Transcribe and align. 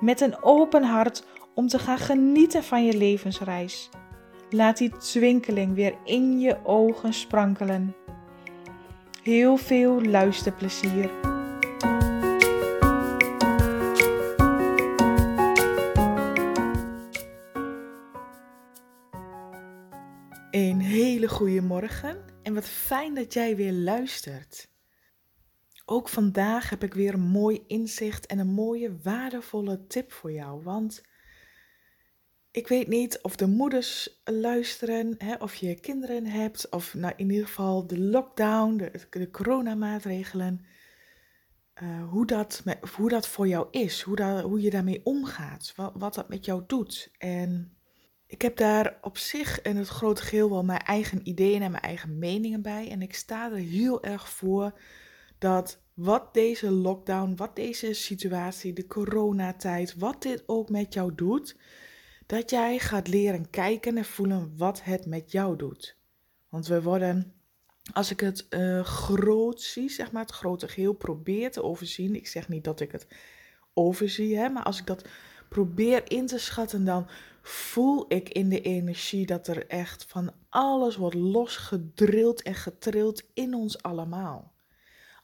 met 0.00 0.20
een 0.20 0.42
open 0.42 0.82
hart 0.82 1.24
om 1.54 1.68
te 1.68 1.78
gaan 1.78 1.98
genieten 1.98 2.64
van 2.64 2.84
je 2.84 2.96
levensreis. 2.96 3.90
Laat 4.50 4.76
die 4.76 4.96
twinkeling 4.96 5.74
weer 5.74 5.94
in 6.04 6.40
je 6.40 6.64
ogen 6.64 7.12
sprankelen. 7.12 7.94
Heel 9.22 9.56
veel 9.56 10.02
luisterplezier. 10.02 11.10
Een 20.50 20.80
hele 20.80 21.28
goede 21.28 21.62
morgen 21.62 22.24
en 22.42 22.54
wat 22.54 22.68
fijn 22.68 23.14
dat 23.14 23.32
jij 23.32 23.56
weer 23.56 23.72
luistert. 23.72 24.68
Ook 25.88 26.08
vandaag 26.08 26.70
heb 26.70 26.82
ik 26.82 26.94
weer 26.94 27.14
een 27.14 27.20
mooi 27.20 27.64
inzicht 27.66 28.26
en 28.26 28.38
een 28.38 28.54
mooie 28.54 28.96
waardevolle 29.02 29.86
tip 29.86 30.12
voor 30.12 30.32
jou. 30.32 30.62
Want 30.62 31.02
ik 32.50 32.68
weet 32.68 32.88
niet 32.88 33.18
of 33.22 33.36
de 33.36 33.46
moeders 33.46 34.20
luisteren, 34.24 35.14
hè, 35.18 35.34
of 35.34 35.54
je 35.54 35.80
kinderen 35.80 36.26
hebt, 36.26 36.68
of 36.70 36.94
nou 36.94 37.12
in 37.16 37.30
ieder 37.30 37.46
geval 37.46 37.86
de 37.86 37.98
lockdown, 37.98 38.76
de, 38.76 39.06
de 39.10 39.30
coronamaatregelen. 39.30 40.66
Uh, 41.82 42.08
hoe, 42.08 42.26
dat 42.26 42.62
hoe 42.96 43.08
dat 43.08 43.28
voor 43.28 43.48
jou 43.48 43.66
is, 43.70 44.00
hoe, 44.02 44.40
hoe 44.40 44.60
je 44.60 44.70
daarmee 44.70 45.00
omgaat, 45.04 45.72
wat, 45.76 45.92
wat 45.94 46.14
dat 46.14 46.28
met 46.28 46.44
jou 46.44 46.62
doet. 46.66 47.10
En 47.18 47.76
ik 48.26 48.42
heb 48.42 48.56
daar 48.56 48.98
op 49.00 49.18
zich 49.18 49.62
in 49.62 49.76
het 49.76 49.88
grote 49.88 50.22
geheel 50.22 50.50
wel 50.50 50.64
mijn 50.64 50.80
eigen 50.80 51.28
ideeën 51.28 51.62
en 51.62 51.70
mijn 51.70 51.82
eigen 51.82 52.18
meningen 52.18 52.62
bij. 52.62 52.90
En 52.90 53.02
ik 53.02 53.14
sta 53.14 53.50
er 53.50 53.56
heel 53.56 54.02
erg 54.02 54.28
voor 54.28 54.78
dat 55.38 55.80
wat 55.96 56.34
deze 56.34 56.70
lockdown, 56.70 57.36
wat 57.36 57.56
deze 57.56 57.92
situatie, 57.92 58.72
de 58.72 58.86
coronatijd, 58.86 59.94
wat 59.94 60.22
dit 60.22 60.42
ook 60.46 60.68
met 60.68 60.94
jou 60.94 61.14
doet, 61.14 61.56
dat 62.26 62.50
jij 62.50 62.78
gaat 62.78 63.08
leren 63.08 63.50
kijken 63.50 63.96
en 63.96 64.04
voelen 64.04 64.52
wat 64.56 64.82
het 64.82 65.06
met 65.06 65.32
jou 65.32 65.56
doet. 65.56 65.96
Want 66.48 66.66
we 66.66 66.82
worden, 66.82 67.32
als 67.92 68.10
ik 68.10 68.20
het 68.20 68.46
uh, 68.50 68.84
groot 68.84 69.60
zie, 69.60 69.88
zeg 69.88 70.12
maar 70.12 70.22
het 70.22 70.32
grote 70.32 70.68
geheel 70.68 70.92
probeer 70.92 71.50
te 71.50 71.62
overzien, 71.62 72.14
ik 72.14 72.26
zeg 72.26 72.48
niet 72.48 72.64
dat 72.64 72.80
ik 72.80 72.92
het 72.92 73.06
overzie, 73.74 74.36
hè, 74.36 74.48
maar 74.48 74.64
als 74.64 74.78
ik 74.78 74.86
dat 74.86 75.08
probeer 75.48 76.10
in 76.10 76.26
te 76.26 76.38
schatten, 76.38 76.84
dan 76.84 77.08
voel 77.42 78.04
ik 78.08 78.28
in 78.28 78.48
de 78.48 78.60
energie 78.60 79.26
dat 79.26 79.46
er 79.46 79.66
echt 79.66 80.04
van 80.04 80.32
alles 80.48 80.96
wordt 80.96 81.16
losgedrild 81.16 82.42
en 82.42 82.54
getrild 82.54 83.22
in 83.34 83.54
ons 83.54 83.82
allemaal 83.82 84.54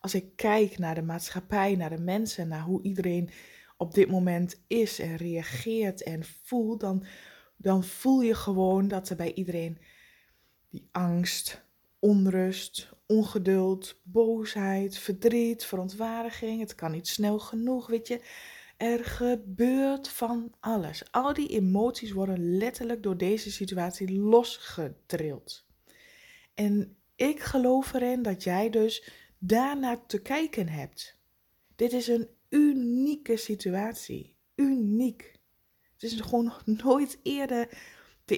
als 0.03 0.15
ik 0.15 0.37
kijk 0.37 0.79
naar 0.79 0.95
de 0.95 1.03
maatschappij, 1.03 1.77
naar 1.77 1.91
de 1.91 2.03
mensen, 2.03 2.49
naar 2.49 2.63
hoe 2.63 2.83
iedereen 2.83 3.31
op 3.77 3.95
dit 3.95 4.11
moment 4.11 4.63
is 4.67 4.99
en 4.99 5.17
reageert 5.17 6.03
en 6.03 6.25
voelt, 6.43 6.81
dan, 6.81 7.05
dan 7.57 7.85
voel 7.85 8.21
je 8.21 8.35
gewoon 8.35 8.89
dat 8.89 9.09
er 9.09 9.17
bij 9.17 9.35
iedereen 9.35 9.79
die 10.69 10.89
angst, 10.93 11.65
onrust, 11.99 12.93
ongeduld, 13.07 14.01
boosheid, 14.03 14.99
verdriet, 14.99 15.65
verontwaardiging, 15.65 16.61
het 16.61 16.75
kan 16.75 16.91
niet 16.91 17.09
snel 17.09 17.39
genoeg, 17.39 17.87
weet 17.87 18.09
je. 18.09 18.21
Er 18.77 19.05
gebeurt 19.05 20.09
van 20.09 20.55
alles. 20.61 21.13
Al 21.13 21.33
die 21.33 21.49
emoties 21.49 22.13
worden 22.13 22.57
letterlijk 22.57 23.03
door 23.03 23.17
deze 23.17 23.51
situatie 23.51 24.13
losgedrild. 24.13 25.67
En 26.55 26.97
ik 27.17 27.41
geloof 27.41 27.93
erin 27.93 28.23
dat 28.23 28.43
jij 28.43 28.71
dus 28.71 29.11
daarnaar 29.45 30.07
te 30.07 30.23
kijken 30.23 30.69
hebt. 30.69 31.19
Dit 31.77 31.93
is 31.93 32.09
een 32.09 32.29
unieke 32.49 33.37
situatie. 33.37 34.37
Uniek. 34.55 35.33
Het 35.93 36.03
is 36.03 36.21
gewoon 36.21 36.53
nooit 36.65 37.19
eerder 37.23 37.69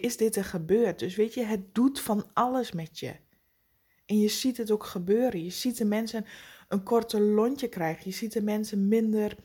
is 0.00 0.16
dit 0.16 0.36
er 0.36 0.44
gebeurd. 0.44 0.98
Dus 0.98 1.16
weet 1.16 1.34
je, 1.34 1.44
het 1.44 1.74
doet 1.74 2.00
van 2.00 2.30
alles 2.32 2.72
met 2.72 2.98
je. 2.98 3.16
En 4.06 4.18
je 4.18 4.28
ziet 4.28 4.56
het 4.56 4.70
ook 4.70 4.84
gebeuren. 4.84 5.44
Je 5.44 5.50
ziet 5.50 5.76
de 5.76 5.84
mensen 5.84 6.24
een 6.68 6.82
korte 6.82 7.20
lontje 7.20 7.68
krijgen. 7.68 8.02
Je 8.04 8.16
ziet 8.16 8.32
de 8.32 8.42
mensen 8.42 8.88
minder 8.88 9.36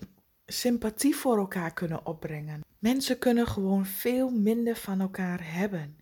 sympathie 0.45 1.15
voor 1.15 1.37
elkaar 1.37 1.73
kunnen 1.73 2.05
opbrengen. 2.05 2.61
Mensen 2.79 3.17
kunnen 3.17 3.47
gewoon 3.47 3.85
veel 3.85 4.29
minder 4.29 4.75
van 4.75 5.01
elkaar 5.01 5.53
hebben. 5.53 5.97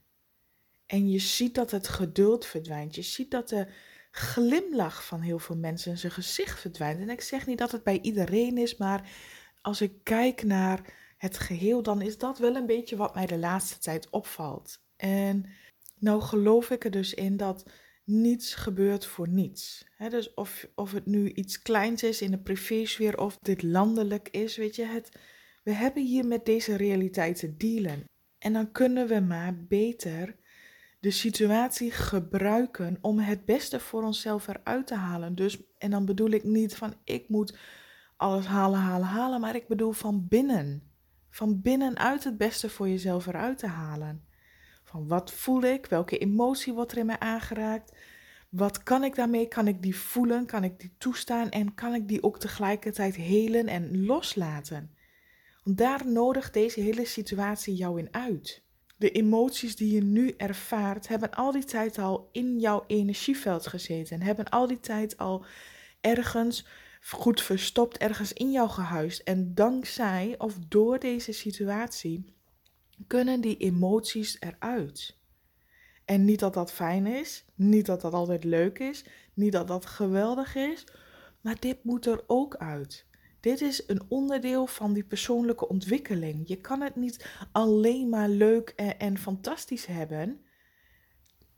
En 0.85 1.09
je 1.09 1.19
ziet 1.19 1.55
dat 1.55 1.71
het 1.71 1.87
geduld 1.87 2.45
verdwijnt. 2.45 2.95
Je 2.95 3.01
ziet 3.01 3.31
dat 3.31 3.49
de 3.49 3.67
glimlach 4.17 5.05
van 5.05 5.21
heel 5.21 5.39
veel 5.39 5.57
mensen 5.57 5.91
in 5.91 5.97
zijn 5.97 6.11
gezicht 6.11 6.59
verdwijnt. 6.59 6.99
En 6.99 7.09
ik 7.09 7.21
zeg 7.21 7.45
niet 7.45 7.57
dat 7.57 7.71
het 7.71 7.83
bij 7.83 7.99
iedereen 8.01 8.57
is, 8.57 8.77
maar 8.77 9.09
als 9.61 9.81
ik 9.81 9.93
kijk 10.03 10.43
naar 10.43 10.93
het 11.17 11.37
geheel, 11.37 11.83
dan 11.83 12.01
is 12.01 12.17
dat 12.17 12.39
wel 12.39 12.55
een 12.55 12.65
beetje 12.65 12.95
wat 12.95 13.15
mij 13.15 13.25
de 13.25 13.37
laatste 13.37 13.79
tijd 13.79 14.09
opvalt. 14.09 14.79
En 14.95 15.45
nou 15.99 16.21
geloof 16.21 16.69
ik 16.69 16.83
er 16.83 16.91
dus 16.91 17.13
in 17.13 17.37
dat 17.37 17.65
niets 18.03 18.55
gebeurt 18.55 19.05
voor 19.05 19.27
niets. 19.27 19.85
dus 20.09 20.33
of, 20.33 20.67
of 20.75 20.91
het 20.91 21.05
nu 21.05 21.31
iets 21.31 21.61
kleins 21.61 22.03
is 22.03 22.21
in 22.21 22.31
de 22.31 22.39
privésfeer 22.39 23.17
of 23.17 23.37
dit 23.41 23.63
landelijk 23.63 24.29
is, 24.29 24.57
weet 24.57 24.75
je, 24.75 24.85
het, 24.85 25.11
we 25.63 25.71
hebben 25.71 26.03
hier 26.03 26.25
met 26.25 26.45
deze 26.45 26.75
realiteit 26.75 27.39
te 27.39 27.57
dealen. 27.57 28.03
En 28.37 28.53
dan 28.53 28.71
kunnen 28.71 29.07
we 29.07 29.19
maar 29.19 29.65
beter 29.67 30.35
de 30.99 31.11
situatie 31.11 31.91
gebruiken 31.91 32.97
om 33.01 33.19
het 33.19 33.45
beste 33.45 33.79
voor 33.79 34.03
onszelf 34.03 34.47
eruit 34.47 34.87
te 34.87 34.95
halen. 34.95 35.35
Dus, 35.35 35.63
en 35.77 35.91
dan 35.91 36.05
bedoel 36.05 36.29
ik 36.29 36.43
niet 36.43 36.75
van 36.75 36.93
ik 37.03 37.29
moet 37.29 37.57
alles 38.17 38.45
halen, 38.45 38.79
halen, 38.79 39.07
halen, 39.07 39.39
maar 39.39 39.55
ik 39.55 39.67
bedoel 39.67 39.91
van 39.91 40.27
binnen. 40.27 40.91
Van 41.29 41.61
binnenuit 41.61 42.23
het 42.23 42.37
beste 42.37 42.69
voor 42.69 42.89
jezelf 42.89 43.27
eruit 43.27 43.57
te 43.57 43.67
halen. 43.67 44.25
Van 44.83 45.07
wat 45.07 45.31
voel 45.31 45.61
ik? 45.61 45.85
Welke 45.85 46.17
emotie 46.17 46.73
wordt 46.73 46.91
er 46.91 46.97
in 46.97 47.05
mij 47.05 47.19
aangeraakt? 47.19 47.95
Wat 48.49 48.83
kan 48.83 49.03
ik 49.03 49.15
daarmee? 49.15 49.47
Kan 49.47 49.67
ik 49.67 49.81
die 49.81 49.95
voelen? 49.95 50.45
Kan 50.45 50.63
ik 50.63 50.79
die 50.79 50.95
toestaan? 50.97 51.49
En 51.49 51.73
kan 51.73 51.93
ik 51.93 52.07
die 52.07 52.23
ook 52.23 52.39
tegelijkertijd 52.39 53.15
helen 53.15 53.67
en 53.67 54.05
loslaten? 54.05 54.95
Want 55.63 55.77
daar 55.77 56.07
nodigt 56.07 56.53
deze 56.53 56.79
hele 56.79 57.05
situatie 57.05 57.75
jou 57.75 57.99
in 57.99 58.13
uit. 58.13 58.65
De 58.97 59.11
emoties 59.11 59.75
die 59.75 59.93
je 59.93 60.03
nu 60.03 60.33
ervaart, 60.37 61.07
hebben 61.07 61.31
al 61.31 61.51
die 61.51 61.65
tijd 61.65 61.97
al 61.97 62.29
in 62.31 62.59
jouw 62.59 62.83
energieveld 62.87 63.67
gezeten. 63.67 64.21
Hebben 64.21 64.49
al 64.49 64.67
die 64.67 64.79
tijd 64.79 65.17
al 65.17 65.45
ergens 66.01 66.65
goed 67.01 67.41
verstopt, 67.41 67.97
ergens 67.97 68.33
in 68.33 68.51
jou 68.51 68.69
gehuisd. 68.69 69.21
En 69.21 69.53
dankzij 69.53 70.35
of 70.37 70.57
door 70.67 70.99
deze 70.99 71.31
situatie 71.31 72.35
kunnen 73.07 73.41
die 73.41 73.57
emoties 73.57 74.37
eruit. 74.39 75.17
En 76.05 76.25
niet 76.25 76.39
dat 76.39 76.53
dat 76.53 76.71
fijn 76.71 77.05
is, 77.05 77.45
niet 77.55 77.85
dat 77.85 78.01
dat 78.01 78.13
altijd 78.13 78.43
leuk 78.43 78.79
is, 78.79 79.05
niet 79.33 79.51
dat 79.51 79.67
dat 79.67 79.85
geweldig 79.85 80.55
is, 80.55 80.83
maar 81.41 81.59
dit 81.59 81.83
moet 81.83 82.05
er 82.05 82.23
ook 82.27 82.55
uit. 82.55 83.06
Dit 83.47 83.61
is 83.61 83.83
een 83.87 84.01
onderdeel 84.07 84.67
van 84.67 84.93
die 84.93 85.03
persoonlijke 85.03 85.67
ontwikkeling. 85.67 86.47
Je 86.47 86.55
kan 86.55 86.81
het 86.81 86.95
niet 86.95 87.25
alleen 87.51 88.09
maar 88.09 88.29
leuk 88.29 88.73
en, 88.97 89.17
fantastisch 89.17 89.85
hebben. 89.85 90.41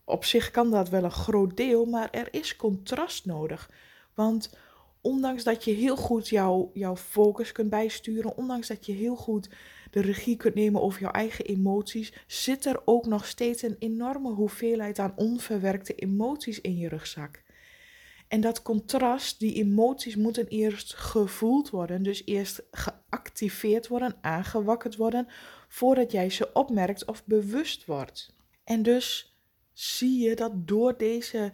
Op 0.03 0.25
zich 0.25 0.51
kan 0.51 0.71
dat 0.71 0.89
wel 0.89 1.03
een 1.03 1.11
groot 1.11 1.57
deel, 1.57 1.85
maar 1.85 2.09
er 2.11 2.27
is 2.31 2.55
contrast 2.55 3.25
nodig. 3.25 3.71
Want 4.13 4.57
ondanks 5.01 5.43
dat 5.43 5.63
je 5.63 5.71
heel 5.71 5.95
goed 5.95 6.29
jouw 6.29 6.71
jouw 6.73 6.95
focus 6.95 7.51
kunt 7.51 7.69
bijsturen, 7.69 8.37
ondanks 8.37 8.67
dat 8.67 8.85
je 8.85 8.93
heel 8.93 9.15
goed 9.15 9.49
de 9.91 10.01
regie 10.01 10.37
kunt 10.37 10.55
nemen 10.55 10.81
over 10.81 11.01
jouw 11.01 11.11
eigen 11.11 11.45
emoties, 11.45 12.13
zit 12.27 12.65
er 12.65 12.81
ook 12.85 13.05
nog 13.05 13.25
steeds 13.25 13.61
een 13.61 13.75
enorme 13.79 14.31
hoeveelheid 14.31 14.99
aan 14.99 15.13
onverwerkte 15.15 15.95
emoties 15.95 16.61
in 16.61 16.77
je 16.77 16.87
rugzak. 16.87 17.43
En 18.29 18.41
dat 18.41 18.61
contrast, 18.61 19.39
die 19.39 19.53
emoties 19.53 20.15
moeten 20.15 20.47
eerst 20.47 20.93
gevoeld 20.93 21.69
worden, 21.69 22.03
dus 22.03 22.21
eerst 22.25 22.61
geactiveerd 22.71 23.87
worden, 23.87 24.15
aangewakkerd 24.21 24.95
worden, 24.95 25.27
voordat 25.67 26.11
jij 26.11 26.29
ze 26.29 26.53
opmerkt 26.53 27.05
of 27.05 27.25
bewust 27.25 27.85
wordt. 27.85 28.35
En 28.63 28.83
dus 28.83 29.37
zie 29.73 30.19
je 30.19 30.35
dat 30.35 30.67
door 30.67 30.97
deze 30.97 31.53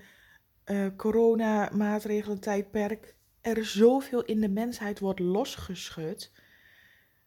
uh, 0.66 0.88
coronamaatregelen 0.98 2.40
tijdperk 2.40 3.16
er 3.42 3.66
zoveel 3.66 4.24
in 4.24 4.42
de 4.42 4.50
mensheid 4.50 5.00
wordt 5.00 5.20
losgeschud, 5.20 6.32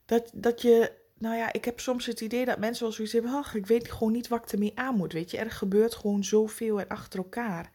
Dat, 0.04 0.30
dat 0.34 0.62
je, 0.62 0.92
nou 1.18 1.36
ja, 1.36 1.52
ik 1.52 1.64
heb 1.64 1.80
soms 1.80 2.06
het 2.06 2.20
idee 2.20 2.44
dat 2.44 2.58
mensen 2.58 2.82
wel 2.82 2.92
zoiets 2.92 3.12
hebben, 3.12 3.32
ach, 3.32 3.54
ik 3.54 3.66
weet 3.66 3.90
gewoon 3.90 4.12
niet 4.12 4.28
wat 4.28 4.42
ik 4.42 4.52
ermee 4.52 4.72
aan 4.74 4.96
moet. 4.96 5.12
Weet 5.12 5.30
je, 5.30 5.38
er 5.38 5.50
gebeurt 5.50 5.94
gewoon 5.94 6.24
zoveel 6.24 6.80
en 6.80 6.88
achter 6.88 7.18
elkaar. 7.18 7.72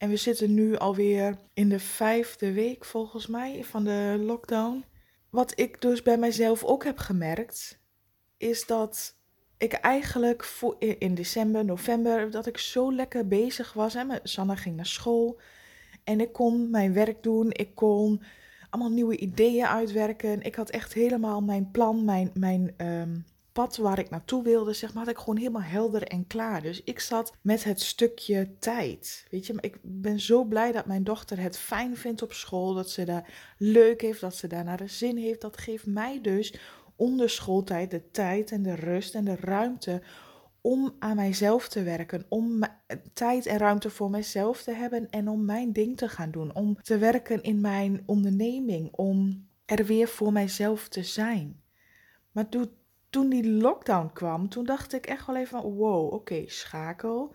En 0.00 0.08
we 0.08 0.16
zitten 0.16 0.54
nu 0.54 0.76
alweer 0.76 1.36
in 1.54 1.68
de 1.68 1.78
vijfde 1.78 2.52
week 2.52 2.84
volgens 2.84 3.26
mij 3.26 3.64
van 3.64 3.84
de 3.84 4.16
lockdown. 4.20 4.84
Wat 5.30 5.52
ik 5.58 5.80
dus 5.80 6.02
bij 6.02 6.18
mijzelf 6.18 6.64
ook 6.64 6.84
heb 6.84 6.98
gemerkt, 6.98 7.80
is 8.36 8.66
dat 8.66 9.16
ik 9.56 9.72
eigenlijk 9.72 10.62
in 10.98 11.14
december, 11.14 11.64
november, 11.64 12.30
dat 12.30 12.46
ik 12.46 12.58
zo 12.58 12.92
lekker 12.92 13.28
bezig 13.28 13.72
was. 13.72 13.94
Hè. 13.94 14.04
Sanna 14.22 14.56
ging 14.56 14.76
naar 14.76 14.86
school 14.86 15.40
en 16.04 16.20
ik 16.20 16.32
kon 16.32 16.70
mijn 16.70 16.92
werk 16.92 17.22
doen. 17.22 17.50
Ik 17.52 17.74
kon 17.74 18.22
allemaal 18.70 18.92
nieuwe 18.92 19.16
ideeën 19.16 19.66
uitwerken. 19.66 20.42
Ik 20.42 20.54
had 20.54 20.70
echt 20.70 20.92
helemaal 20.92 21.40
mijn 21.40 21.70
plan, 21.70 22.04
mijn, 22.04 22.30
mijn 22.34 22.74
ehm, 22.76 23.18
pad 23.52 23.76
waar 23.76 23.98
ik 23.98 24.10
naartoe 24.10 24.42
wilde, 24.42 24.72
zeg 24.72 24.94
maar, 24.94 25.04
had 25.04 25.12
ik 25.12 25.18
gewoon 25.18 25.36
helemaal 25.36 25.62
helder 25.62 26.02
en 26.02 26.26
klaar. 26.26 26.62
Dus 26.62 26.82
ik 26.84 27.00
zat 27.00 27.32
met 27.42 27.64
het 27.64 27.80
stukje 27.80 28.56
tijd. 28.58 29.26
Weet 29.30 29.46
je, 29.46 29.54
ik 29.60 29.78
ben 29.82 30.20
zo 30.20 30.44
blij 30.44 30.72
dat 30.72 30.86
mijn 30.86 31.04
dochter 31.04 31.40
het 31.40 31.58
fijn 31.58 31.96
vindt 31.96 32.22
op 32.22 32.32
school, 32.32 32.74
dat 32.74 32.90
ze 32.90 33.04
daar 33.04 33.54
leuk 33.58 34.00
heeft, 34.00 34.20
dat 34.20 34.34
ze 34.34 34.46
daar 34.46 34.64
naar 34.64 34.76
de 34.76 34.88
zin 34.88 35.16
heeft. 35.16 35.40
Dat 35.40 35.58
geeft 35.58 35.86
mij 35.86 36.20
dus 36.20 36.54
onder 36.96 37.30
schooltijd 37.30 37.90
de 37.90 38.10
tijd 38.10 38.50
en 38.50 38.62
de 38.62 38.74
rust 38.74 39.14
en 39.14 39.24
de 39.24 39.36
ruimte 39.36 40.02
om 40.60 40.96
aan 40.98 41.16
mijzelf 41.16 41.68
te 41.68 41.82
werken, 41.82 42.24
om 42.28 42.62
tijd 43.12 43.46
en 43.46 43.58
ruimte 43.58 43.90
voor 43.90 44.10
mijzelf 44.10 44.62
te 44.62 44.72
hebben 44.72 45.10
en 45.10 45.28
om 45.28 45.44
mijn 45.44 45.72
ding 45.72 45.96
te 45.96 46.08
gaan 46.08 46.30
doen, 46.30 46.54
om 46.54 46.82
te 46.82 46.98
werken 46.98 47.42
in 47.42 47.60
mijn 47.60 48.02
onderneming, 48.06 48.92
om 48.92 49.46
er 49.64 49.84
weer 49.84 50.08
voor 50.08 50.32
mijzelf 50.32 50.88
te 50.88 51.02
zijn. 51.02 51.60
Maar 52.32 52.48
toen 53.10 53.28
die 53.28 53.50
lockdown 53.50 54.10
kwam, 54.12 54.48
toen 54.48 54.64
dacht 54.64 54.92
ik 54.92 55.06
echt 55.06 55.26
wel 55.26 55.36
even 55.36 55.60
van, 55.60 55.72
wow, 55.72 56.12
oké, 56.12 56.42
schakel. 56.46 57.34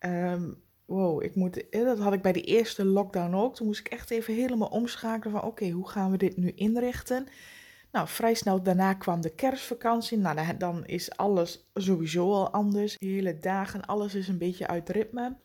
Um, 0.00 0.62
wow, 0.84 1.22
ik 1.22 1.34
moet, 1.34 1.64
dat 1.70 1.98
had 1.98 2.12
ik 2.12 2.22
bij 2.22 2.32
de 2.32 2.42
eerste 2.42 2.84
lockdown 2.84 3.34
ook. 3.34 3.54
Toen 3.54 3.66
moest 3.66 3.80
ik 3.80 3.88
echt 3.88 4.10
even 4.10 4.34
helemaal 4.34 4.68
omschakelen 4.68 5.32
van, 5.40 5.48
oké, 5.48 5.70
hoe 5.70 5.88
gaan 5.88 6.10
we 6.10 6.16
dit 6.16 6.36
nu 6.36 6.52
inrichten? 6.54 7.26
Nou, 7.92 8.08
vrij 8.08 8.34
snel 8.34 8.62
daarna 8.62 8.94
kwam 8.94 9.20
de 9.20 9.34
kerstvakantie. 9.34 10.18
Nou, 10.18 10.56
dan 10.56 10.86
is 10.86 11.16
alles 11.16 11.70
sowieso 11.74 12.32
al 12.32 12.50
anders. 12.50 12.98
De 12.98 13.06
hele 13.06 13.38
dagen, 13.38 13.84
alles 13.84 14.14
is 14.14 14.28
een 14.28 14.38
beetje 14.38 14.66
uit 14.66 14.88
ritme. 14.88 15.36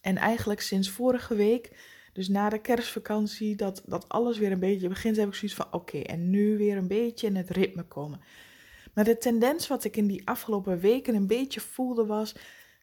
En 0.00 0.16
eigenlijk 0.16 0.60
sinds 0.60 0.90
vorige 0.90 1.34
week, 1.34 1.76
dus 2.12 2.28
na 2.28 2.48
de 2.48 2.60
kerstvakantie, 2.60 3.56
dat, 3.56 3.82
dat 3.86 4.08
alles 4.08 4.38
weer 4.38 4.52
een 4.52 4.58
beetje 4.58 4.88
begint, 4.88 5.16
heb 5.16 5.28
ik 5.28 5.34
zoiets 5.34 5.56
van: 5.56 5.66
oké, 5.70 5.98
en 5.98 6.30
nu 6.30 6.56
weer 6.56 6.76
een 6.76 6.88
beetje 6.88 7.26
in 7.26 7.36
het 7.36 7.50
ritme 7.50 7.82
komen. 7.82 8.20
Maar 8.96 9.04
de 9.04 9.18
tendens 9.18 9.66
wat 9.66 9.84
ik 9.84 9.96
in 9.96 10.06
die 10.06 10.28
afgelopen 10.28 10.78
weken 10.78 11.14
een 11.14 11.26
beetje 11.26 11.60
voelde 11.60 12.06
was: 12.06 12.34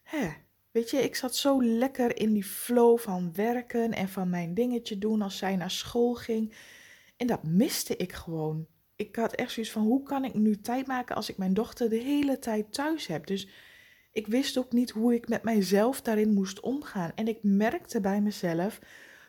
hè, 0.02 0.28
weet 0.70 0.90
je, 0.90 0.96
ik 0.96 1.14
zat 1.14 1.36
zo 1.36 1.62
lekker 1.62 2.18
in 2.18 2.32
die 2.32 2.44
flow 2.44 2.98
van 2.98 3.32
werken 3.32 3.92
en 3.92 4.08
van 4.08 4.30
mijn 4.30 4.54
dingetje 4.54 4.98
doen 4.98 5.22
als 5.22 5.38
zij 5.38 5.56
naar 5.56 5.70
school 5.70 6.14
ging. 6.14 6.54
En 7.16 7.26
dat 7.26 7.42
miste 7.42 7.96
ik 7.96 8.12
gewoon. 8.12 8.66
Ik 8.96 9.16
had 9.16 9.34
echt 9.34 9.52
zoiets 9.52 9.72
van: 9.72 9.82
hoe 9.82 10.02
kan 10.02 10.24
ik 10.24 10.34
nu 10.34 10.60
tijd 10.60 10.86
maken 10.86 11.16
als 11.16 11.28
ik 11.28 11.36
mijn 11.36 11.54
dochter 11.54 11.90
de 11.90 12.00
hele 12.00 12.38
tijd 12.38 12.72
thuis 12.72 13.06
heb? 13.06 13.26
Dus 13.26 13.48
ik 14.12 14.26
wist 14.26 14.58
ook 14.58 14.72
niet 14.72 14.90
hoe 14.90 15.14
ik 15.14 15.28
met 15.28 15.42
mijzelf 15.42 16.00
daarin 16.00 16.32
moest 16.32 16.60
omgaan. 16.60 17.12
En 17.14 17.28
ik 17.28 17.38
merkte 17.42 18.00
bij 18.00 18.20
mezelf 18.20 18.78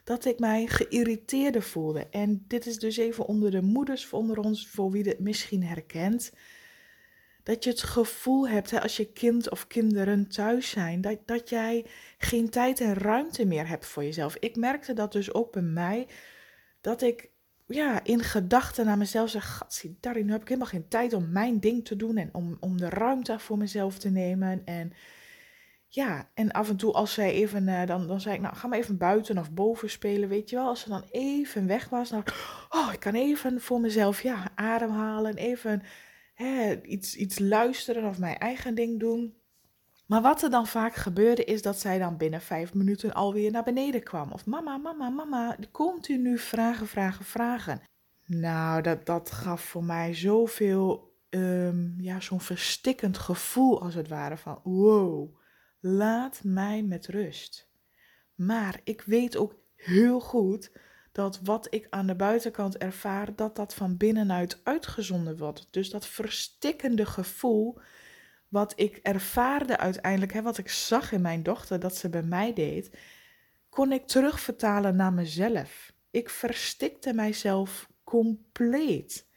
dat 0.03 0.25
ik 0.25 0.39
mij 0.39 0.67
geïrriteerder 0.67 1.61
voelde. 1.61 2.07
En 2.09 2.45
dit 2.47 2.65
is 2.65 2.77
dus 2.77 2.97
even 2.97 3.25
onder 3.25 3.51
de 3.51 3.61
moeders 3.61 4.13
onder 4.13 4.39
ons, 4.39 4.67
voor 4.67 4.91
wie 4.91 5.03
dit 5.03 5.19
misschien 5.19 5.63
herkent. 5.63 6.31
Dat 7.45 7.63
je 7.63 7.69
het 7.69 7.83
gevoel 7.83 8.47
hebt, 8.47 8.71
hè, 8.71 8.81
als 8.81 8.97
je 8.97 9.11
kind 9.11 9.49
of 9.49 9.67
kinderen 9.67 10.27
thuis 10.27 10.69
zijn, 10.69 11.01
dat, 11.01 11.17
dat 11.25 11.49
jij 11.49 11.85
geen 12.17 12.49
tijd 12.49 12.79
en 12.79 12.93
ruimte 12.93 13.45
meer 13.45 13.67
hebt 13.67 13.85
voor 13.85 14.03
jezelf. 14.03 14.35
Ik 14.35 14.55
merkte 14.55 14.93
dat 14.93 15.11
dus 15.11 15.33
ook 15.33 15.51
bij 15.51 15.61
mij, 15.61 16.07
dat 16.81 17.01
ik 17.01 17.29
ja, 17.67 18.03
in 18.03 18.19
gedachten 18.19 18.85
naar 18.85 18.97
mezelf 18.97 19.29
zeg, 19.29 19.57
gatsie, 19.57 19.97
daarin 19.99 20.29
heb 20.29 20.41
ik 20.41 20.47
helemaal 20.47 20.69
geen 20.69 20.87
tijd 20.87 21.13
om 21.13 21.31
mijn 21.31 21.59
ding 21.59 21.85
te 21.85 21.95
doen 21.95 22.17
en 22.17 22.29
om, 22.31 22.57
om 22.59 22.77
de 22.77 22.89
ruimte 22.89 23.39
voor 23.39 23.57
mezelf 23.57 23.97
te 23.97 24.09
nemen. 24.09 24.61
En 24.65 24.93
ja, 25.87 26.29
en 26.33 26.51
af 26.51 26.69
en 26.69 26.77
toe 26.77 26.93
als 26.93 27.13
zij 27.13 27.31
even, 27.31 27.67
uh, 27.67 27.85
dan, 27.85 28.07
dan 28.07 28.21
zei 28.21 28.35
ik, 28.35 28.41
nou 28.41 28.55
ga 28.55 28.67
maar 28.67 28.79
even 28.79 28.97
buiten 28.97 29.37
of 29.37 29.51
boven 29.51 29.89
spelen, 29.89 30.29
weet 30.29 30.49
je 30.49 30.55
wel. 30.55 30.67
Als 30.67 30.79
ze 30.79 30.89
dan 30.89 31.03
even 31.11 31.67
weg 31.67 31.89
was, 31.89 32.09
dan, 32.09 32.23
oh, 32.69 32.89
ik 32.93 32.99
kan 32.99 33.13
even 33.13 33.61
voor 33.61 33.79
mezelf, 33.79 34.21
ja, 34.21 34.51
ademhalen, 34.55 35.35
even 35.35 35.83
iets, 36.83 37.15
iets 37.15 37.39
luisteren 37.39 38.09
of 38.09 38.19
mijn 38.19 38.37
eigen 38.37 38.75
ding 38.75 38.99
doen. 38.99 39.35
Maar 40.05 40.21
wat 40.21 40.43
er 40.43 40.49
dan 40.49 40.67
vaak 40.67 40.95
gebeurde 40.95 41.43
is 41.43 41.61
dat 41.61 41.79
zij 41.79 41.99
dan 41.99 42.17
binnen 42.17 42.41
vijf 42.41 42.73
minuten 42.73 43.13
alweer 43.13 43.51
naar 43.51 43.63
beneden 43.63 44.03
kwam. 44.03 44.31
Of 44.31 44.45
mama, 44.45 44.77
mama, 44.77 45.09
mama, 45.09 45.57
komt 45.71 46.07
u 46.07 46.17
nu 46.17 46.37
vragen, 46.37 46.87
vragen, 46.87 47.25
vragen. 47.25 47.81
Nou, 48.25 48.81
dat, 48.81 49.05
dat 49.05 49.31
gaf 49.31 49.61
voor 49.61 49.83
mij 49.83 50.13
zoveel, 50.13 51.13
um, 51.29 51.95
ja, 51.97 52.19
zo'n 52.19 52.41
verstikkend 52.41 53.17
gevoel 53.17 53.81
als 53.81 53.93
het 53.93 54.07
ware 54.07 54.37
van 54.37 54.59
wow, 54.63 55.35
laat 55.79 56.41
mij 56.43 56.83
met 56.83 57.07
rust. 57.07 57.69
Maar 58.35 58.79
ik 58.83 59.01
weet 59.01 59.37
ook 59.37 59.55
heel 59.75 60.19
goed 60.19 60.71
dat 61.15 61.39
wat 61.43 61.67
ik 61.69 61.87
aan 61.89 62.07
de 62.07 62.15
buitenkant 62.15 62.77
ervaar, 62.77 63.35
dat 63.35 63.55
dat 63.55 63.73
van 63.73 63.97
binnenuit 63.97 64.59
uitgezonden 64.63 65.37
wordt. 65.37 65.67
Dus 65.71 65.89
dat 65.89 66.07
verstikkende 66.07 67.05
gevoel 67.05 67.79
wat 68.47 68.73
ik 68.75 68.97
ervaarde 68.97 69.77
uiteindelijk, 69.77 70.33
hè, 70.33 70.41
wat 70.41 70.57
ik 70.57 70.69
zag 70.69 71.11
in 71.11 71.21
mijn 71.21 71.43
dochter 71.43 71.79
dat 71.79 71.95
ze 71.95 72.09
bij 72.09 72.23
mij 72.23 72.53
deed, 72.53 72.97
kon 73.69 73.91
ik 73.91 74.07
terugvertalen 74.07 74.95
naar 74.95 75.13
mezelf. 75.13 75.93
Ik 76.11 76.29
verstikte 76.29 77.13
mijzelf 77.13 77.89
compleet. 78.03 79.27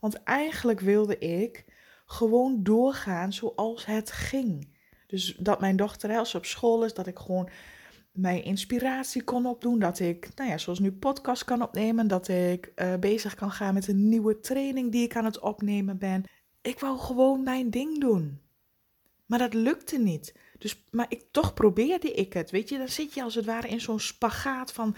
Want 0.00 0.22
eigenlijk 0.22 0.80
wilde 0.80 1.18
ik 1.18 1.64
gewoon 2.04 2.62
doorgaan 2.62 3.32
zoals 3.32 3.84
het 3.84 4.12
ging. 4.12 4.76
Dus 5.06 5.36
dat 5.38 5.60
mijn 5.60 5.76
dochter, 5.76 6.16
als 6.16 6.30
ze 6.30 6.36
op 6.36 6.44
school 6.44 6.84
is, 6.84 6.94
dat 6.94 7.06
ik 7.06 7.18
gewoon 7.18 7.50
mijn 8.16 8.44
inspiratie 8.44 9.22
kon 9.22 9.46
opdoen. 9.46 9.78
Dat 9.78 9.98
ik, 9.98 10.28
nou 10.34 10.50
ja, 10.50 10.58
zoals 10.58 10.78
nu 10.78 10.92
podcast 10.92 11.44
kan 11.44 11.62
opnemen. 11.62 12.08
Dat 12.08 12.28
ik 12.28 12.72
uh, 12.76 12.94
bezig 12.94 13.34
kan 13.34 13.50
gaan 13.50 13.74
met 13.74 13.88
een 13.88 14.08
nieuwe 14.08 14.40
training 14.40 14.92
die 14.92 15.04
ik 15.04 15.16
aan 15.16 15.24
het 15.24 15.40
opnemen 15.40 15.98
ben. 15.98 16.24
Ik 16.62 16.80
wou 16.80 16.98
gewoon 16.98 17.42
mijn 17.42 17.70
ding 17.70 18.00
doen. 18.00 18.40
Maar 19.26 19.38
dat 19.38 19.54
lukte 19.54 19.98
niet. 19.98 20.34
Dus, 20.58 20.84
maar 20.90 21.06
ik, 21.08 21.24
toch 21.30 21.54
probeerde 21.54 22.12
ik 22.12 22.32
het. 22.32 22.50
Weet 22.50 22.68
je, 22.68 22.78
dan 22.78 22.88
zit 22.88 23.14
je 23.14 23.22
als 23.22 23.34
het 23.34 23.44
ware 23.44 23.68
in 23.68 23.80
zo'n 23.80 24.00
spagaat 24.00 24.72
van. 24.72 24.96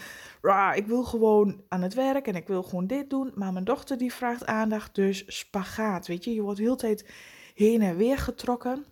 ik 0.75 0.87
wil 0.87 1.05
gewoon 1.05 1.63
aan 1.69 1.83
het 1.83 1.95
werk 1.95 2.27
en 2.27 2.35
ik 2.35 2.47
wil 2.47 2.63
gewoon 2.63 2.87
dit 2.87 3.11
doen. 3.11 3.33
Maar 3.35 3.53
mijn 3.53 3.65
dochter 3.65 3.99
die 3.99 4.13
vraagt 4.13 4.47
aandacht, 4.47 4.95
dus 4.95 5.25
spagaat. 5.27 6.07
Weet 6.07 6.25
je, 6.25 6.35
je 6.35 6.43
wordt 6.43 6.59
heel 6.59 6.77
tijd 6.77 7.09
heen 7.55 7.83
en 7.83 7.97
weer 7.97 8.19
getrokken. 8.19 8.85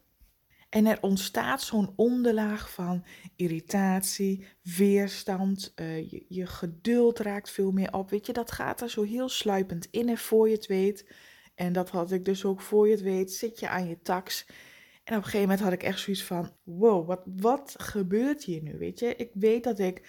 En 0.68 0.86
er 0.86 0.98
ontstaat 1.00 1.62
zo'n 1.62 1.92
onderlaag 1.96 2.72
van 2.72 3.04
irritatie, 3.36 4.46
weerstand. 4.62 5.72
Uh, 5.76 6.10
je, 6.10 6.24
je, 6.28 6.46
geduld 6.46 7.18
raakt 7.18 7.50
veel 7.50 7.70
meer 7.70 7.92
op. 7.92 8.10
Weet 8.10 8.26
je, 8.26 8.32
dat 8.32 8.52
gaat 8.52 8.80
er 8.80 8.90
zo 8.90 9.02
heel 9.02 9.28
sluipend 9.28 9.88
in 9.90 10.08
en 10.08 10.18
voor 10.18 10.48
je 10.48 10.54
het 10.54 10.66
weet. 10.66 11.10
En 11.54 11.72
dat 11.72 11.90
had 11.90 12.12
ik 12.12 12.24
dus 12.24 12.44
ook 12.44 12.60
voor 12.60 12.86
je 12.86 12.92
het 12.92 13.02
weet. 13.02 13.32
Zit 13.32 13.58
je 13.58 13.68
aan 13.68 13.88
je 13.88 14.02
tax. 14.02 14.46
En 15.04 15.16
op 15.16 15.22
een 15.22 15.30
gegeven 15.30 15.40
moment 15.40 15.60
had 15.60 15.72
ik 15.72 15.82
echt 15.82 16.00
zoiets 16.00 16.24
van: 16.24 16.50
wow, 16.62 17.06
wat, 17.06 17.22
wat 17.24 17.74
gebeurt 17.78 18.44
hier 18.44 18.62
nu? 18.62 18.78
Weet 18.78 18.98
je, 18.98 19.16
ik 19.16 19.30
weet 19.34 19.64
dat 19.64 19.78
ik 19.78 20.02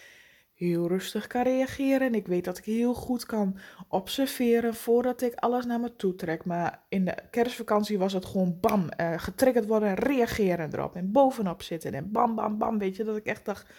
heel 0.58 0.88
rustig 0.88 1.28
kan 1.28 1.44
reageren. 1.44 2.08
En 2.08 2.16
ik 2.16 2.28
weet 2.28 2.46
dat 2.46 2.58
ik 2.58 2.64
heel 2.64 2.94
goed 2.94 3.26
kan 3.26 3.58
observeren 3.88 4.76
voordat 4.76 5.22
ik 5.22 5.34
alles 5.36 5.66
naar 5.66 5.80
me 5.80 5.96
toe 5.96 6.16
trek. 6.16 6.46
Maar 6.46 6.84
in 6.90 7.06
de 7.06 7.18
kerstvakantie 7.32 7.98
was 7.98 8.14
het 8.14 8.26
gewoon 8.26 8.58
bam, 8.60 8.90
uh, 9.02 9.14
getriggerd 9.18 9.66
worden, 9.66 9.94
reageren 9.94 10.74
erop. 10.74 10.96
En 10.96 11.12
bovenop 11.12 11.62
zitten 11.62 11.94
en 11.94 12.12
bam, 12.12 12.36
bam, 12.36 12.58
bam. 12.58 12.78
Weet 12.78 12.96
je, 12.96 13.04
dat 13.04 13.18
ik 13.18 13.26
echt 13.26 13.46
dacht, 13.46 13.70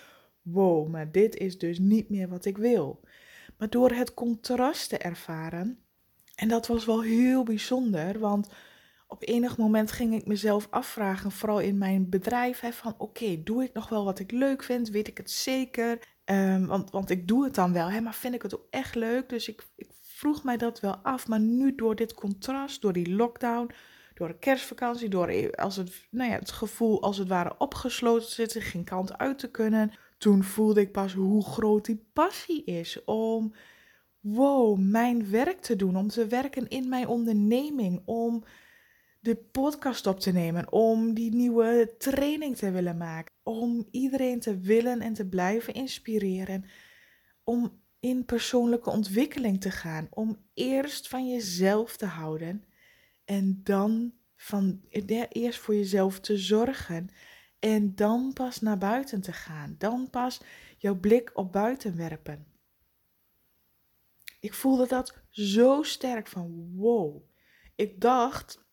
wow, 0.43 0.89
maar 0.89 1.13
dit 1.13 1.37
is 1.37 1.59
dus 1.59 1.79
niet 1.79 2.11
meer 2.11 2.29
wat 2.29 2.45
ik 2.45 2.59
wil. 2.59 3.01
Maar 3.57 3.71
door 3.71 3.91
het 3.91 4.15
contrast 4.15 4.89
te 4.89 4.99
ervaren, 4.99 5.79
en 6.35 6.49
dat 6.49 6.67
was 6.67 6.85
wel 6.85 7.03
heel 7.03 7.43
bijzonder, 7.43 8.19
want 8.19 8.49
op 9.07 9.29
enig 9.29 9.57
moment 9.57 9.93
ging 9.93 10.15
ik 10.15 10.27
mezelf 10.27 10.67
afvragen, 10.71 11.31
vooral 11.31 11.61
in 11.61 11.79
mijn 11.79 12.09
bedrijf, 12.09 12.63
van 12.73 12.95
oké, 12.99 13.43
doe 13.43 13.63
ik 13.63 13.73
nog 13.73 13.89
wel 13.89 14.05
wat 14.05 14.19
ik 14.19 14.31
leuk 14.31 14.63
vind? 14.63 14.89
Weet 14.89 15.09
ik 15.09 15.17
het 15.17 15.31
zeker? 15.31 15.99
Um, 16.31 16.67
want, 16.67 16.91
want 16.91 17.11
ik 17.11 17.29
doe 17.29 17.45
het 17.45 17.55
dan 17.55 17.73
wel, 17.73 17.91
hè, 17.91 18.01
maar 18.01 18.15
vind 18.15 18.35
ik 18.35 18.43
het 18.43 18.55
ook 18.55 18.67
echt 18.71 18.95
leuk? 18.95 19.29
Dus 19.29 19.49
ik, 19.49 19.67
ik 19.77 19.89
vroeg 20.01 20.45
mij 20.45 20.57
dat 20.57 20.81
wel 20.81 20.97
af. 20.97 21.29
Maar 21.29 21.41
nu 21.41 21.75
door 21.75 21.97
dit 21.97 22.15
contrast, 22.15 22.81
door 22.81 22.93
die 22.93 23.15
lockdown, 23.15 23.71
door 24.15 24.29
de 24.29 24.39
kerstvakantie, 24.39 25.09
door 25.09 25.29
e, 25.29 25.51
als 25.51 25.77
het, 25.77 26.07
nou 26.11 26.31
ja, 26.31 26.39
het 26.39 26.51
gevoel 26.51 27.03
als 27.03 27.19
het 27.19 27.29
ware 27.29 27.55
opgesloten 27.59 28.29
zitten, 28.29 28.63
geen 28.63 28.85
kant 28.85 29.19
uit 29.19 29.39
te 29.39 29.51
kunnen. 29.51 29.93
Toen 30.19 30.45
voelde 30.45 30.81
ik 30.81 30.93
pas 30.93 31.15
hoe 31.15 31.45
groot 31.45 31.85
die 31.85 32.09
passie 32.13 32.65
is 32.65 33.05
om 33.05 33.55
wow, 34.21 34.79
mijn 34.79 35.31
werk 35.31 35.61
te 35.61 35.77
doen, 35.77 35.97
om 35.97 36.09
te 36.09 36.27
werken 36.27 36.69
in 36.69 36.89
mijn 36.89 37.07
onderneming, 37.07 38.03
om 38.05 38.45
de 39.29 39.37
podcast 39.37 40.07
op 40.07 40.21
te 40.21 40.33
nemen, 40.33 40.73
om 40.73 41.15
die 41.15 41.35
nieuwe 41.35 41.95
training 41.99 42.57
te 42.57 42.71
willen 42.71 42.97
maken, 42.97 43.35
om 43.43 43.89
iedereen 43.91 44.41
te 44.41 44.59
willen 44.59 45.01
en 45.01 45.13
te 45.13 45.27
blijven 45.27 45.75
inspireren, 45.75 46.65
om 47.45 47.83
in 48.01 48.25
persoonlijke 48.25 48.91
ontwikkeling 48.91 49.61
te 49.61 49.71
gaan, 49.71 50.07
om 50.11 50.39
eerst 50.55 51.09
van 51.09 51.29
jezelf 51.29 51.97
te 51.97 52.07
houden. 52.07 52.65
En 53.25 53.61
dan 53.63 54.13
van 54.37 54.81
eerst 55.29 55.59
voor 55.59 55.75
jezelf 55.75 56.21
te 56.21 56.39
zorgen. 56.39 57.09
En 57.59 57.95
dan 57.95 58.33
pas 58.33 58.61
naar 58.61 58.79
buiten 58.79 59.21
te 59.21 59.33
gaan, 59.33 59.75
dan 59.79 60.11
pas 60.11 60.41
jouw 60.77 60.95
blik 60.95 61.31
op 61.35 61.53
buiten 61.53 61.97
werpen. 61.97 62.47
Ik 64.41 64.55
voelde 64.55 64.87
dat 64.87 65.15
zo 65.31 65.83
sterk 65.83 66.27
van 66.27 66.73
wow. 66.75 67.23
Ik 67.75 68.01
dacht, 68.01 68.67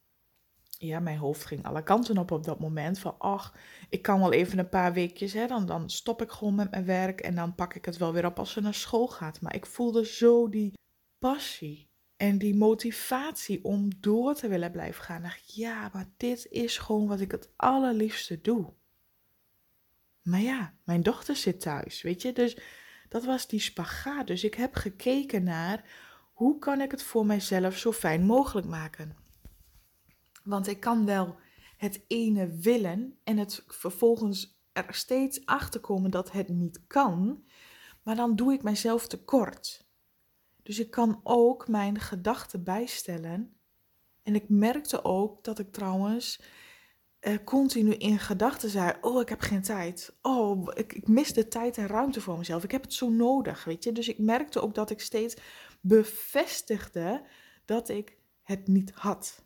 ja, 0.77 0.99
mijn 0.99 1.17
hoofd 1.17 1.45
ging 1.45 1.65
alle 1.65 1.83
kanten 1.83 2.17
op 2.17 2.31
op 2.31 2.43
dat 2.43 2.59
moment. 2.59 2.99
Van, 2.99 3.15
ach, 3.17 3.53
ik 3.89 4.01
kan 4.01 4.19
wel 4.19 4.33
even 4.33 4.59
een 4.59 4.69
paar 4.69 4.93
weekjes, 4.93 5.33
hè, 5.33 5.47
dan, 5.47 5.65
dan 5.65 5.89
stop 5.89 6.21
ik 6.21 6.31
gewoon 6.31 6.55
met 6.55 6.71
mijn 6.71 6.85
werk 6.85 7.21
en 7.21 7.35
dan 7.35 7.55
pak 7.55 7.73
ik 7.73 7.85
het 7.85 7.97
wel 7.97 8.13
weer 8.13 8.25
op 8.25 8.39
als 8.39 8.51
ze 8.51 8.61
naar 8.61 8.73
school 8.73 9.07
gaat. 9.07 9.41
Maar 9.41 9.55
ik 9.55 9.65
voelde 9.65 10.05
zo 10.05 10.49
die 10.49 10.73
passie 11.19 11.89
en 12.17 12.37
die 12.37 12.55
motivatie 12.55 13.63
om 13.63 13.89
door 13.99 14.35
te 14.35 14.47
willen 14.47 14.71
blijven 14.71 15.03
gaan. 15.03 15.21
Dacht, 15.21 15.55
ja, 15.55 15.89
maar 15.93 16.09
dit 16.17 16.47
is 16.49 16.77
gewoon 16.77 17.07
wat 17.07 17.19
ik 17.19 17.31
het 17.31 17.49
allerliefste 17.55 18.41
doe. 18.41 18.73
Maar 20.21 20.41
ja, 20.41 20.73
mijn 20.83 21.01
dochter 21.01 21.35
zit 21.35 21.59
thuis, 21.61 22.01
weet 22.01 22.21
je, 22.21 22.33
dus 22.33 22.57
dat 23.09 23.25
was 23.25 23.47
die 23.47 23.59
spagaat. 23.59 24.27
Dus 24.27 24.43
ik 24.43 24.53
heb 24.53 24.75
gekeken 24.75 25.43
naar 25.43 25.83
hoe 26.33 26.59
kan 26.59 26.81
ik 26.81 26.91
het 26.91 27.03
voor 27.03 27.25
mijzelf 27.25 27.77
zo 27.77 27.91
fijn 27.91 28.25
mogelijk 28.25 28.67
maken. 28.67 29.24
Want 30.45 30.67
ik 30.67 30.79
kan 30.79 31.05
wel 31.05 31.35
het 31.77 32.05
ene 32.07 32.47
willen 32.47 33.17
en 33.23 33.37
het 33.37 33.63
vervolgens 33.67 34.59
er 34.71 34.93
steeds 34.93 35.45
achter 35.45 35.79
komen 35.79 36.11
dat 36.11 36.31
het 36.31 36.49
niet 36.49 36.87
kan, 36.87 37.43
maar 38.03 38.15
dan 38.15 38.35
doe 38.35 38.53
ik 38.53 38.63
mijzelf 38.63 39.07
tekort. 39.07 39.87
Dus 40.63 40.79
ik 40.79 40.91
kan 40.91 41.19
ook 41.23 41.67
mijn 41.67 41.99
gedachten 41.99 42.63
bijstellen. 42.63 43.57
En 44.23 44.35
ik 44.35 44.49
merkte 44.49 45.03
ook 45.03 45.43
dat 45.43 45.59
ik 45.59 45.71
trouwens 45.71 46.41
uh, 47.21 47.37
continu 47.43 47.93
in 47.93 48.19
gedachten 48.19 48.69
zei: 48.69 48.93
Oh, 49.01 49.21
ik 49.21 49.29
heb 49.29 49.39
geen 49.39 49.61
tijd. 49.61 50.17
Oh, 50.21 50.67
ik, 50.73 50.93
ik 50.93 51.07
mis 51.07 51.33
de 51.33 51.47
tijd 51.47 51.77
en 51.77 51.87
ruimte 51.87 52.21
voor 52.21 52.37
mezelf. 52.37 52.63
Ik 52.63 52.71
heb 52.71 52.81
het 52.81 52.93
zo 52.93 53.09
nodig, 53.09 53.63
weet 53.63 53.83
je. 53.83 53.91
Dus 53.91 54.07
ik 54.07 54.19
merkte 54.19 54.61
ook 54.61 54.75
dat 54.75 54.89
ik 54.89 54.99
steeds 54.99 55.35
bevestigde 55.81 57.25
dat 57.65 57.89
ik 57.89 58.17
het 58.43 58.67
niet 58.67 58.91
had. 58.91 59.44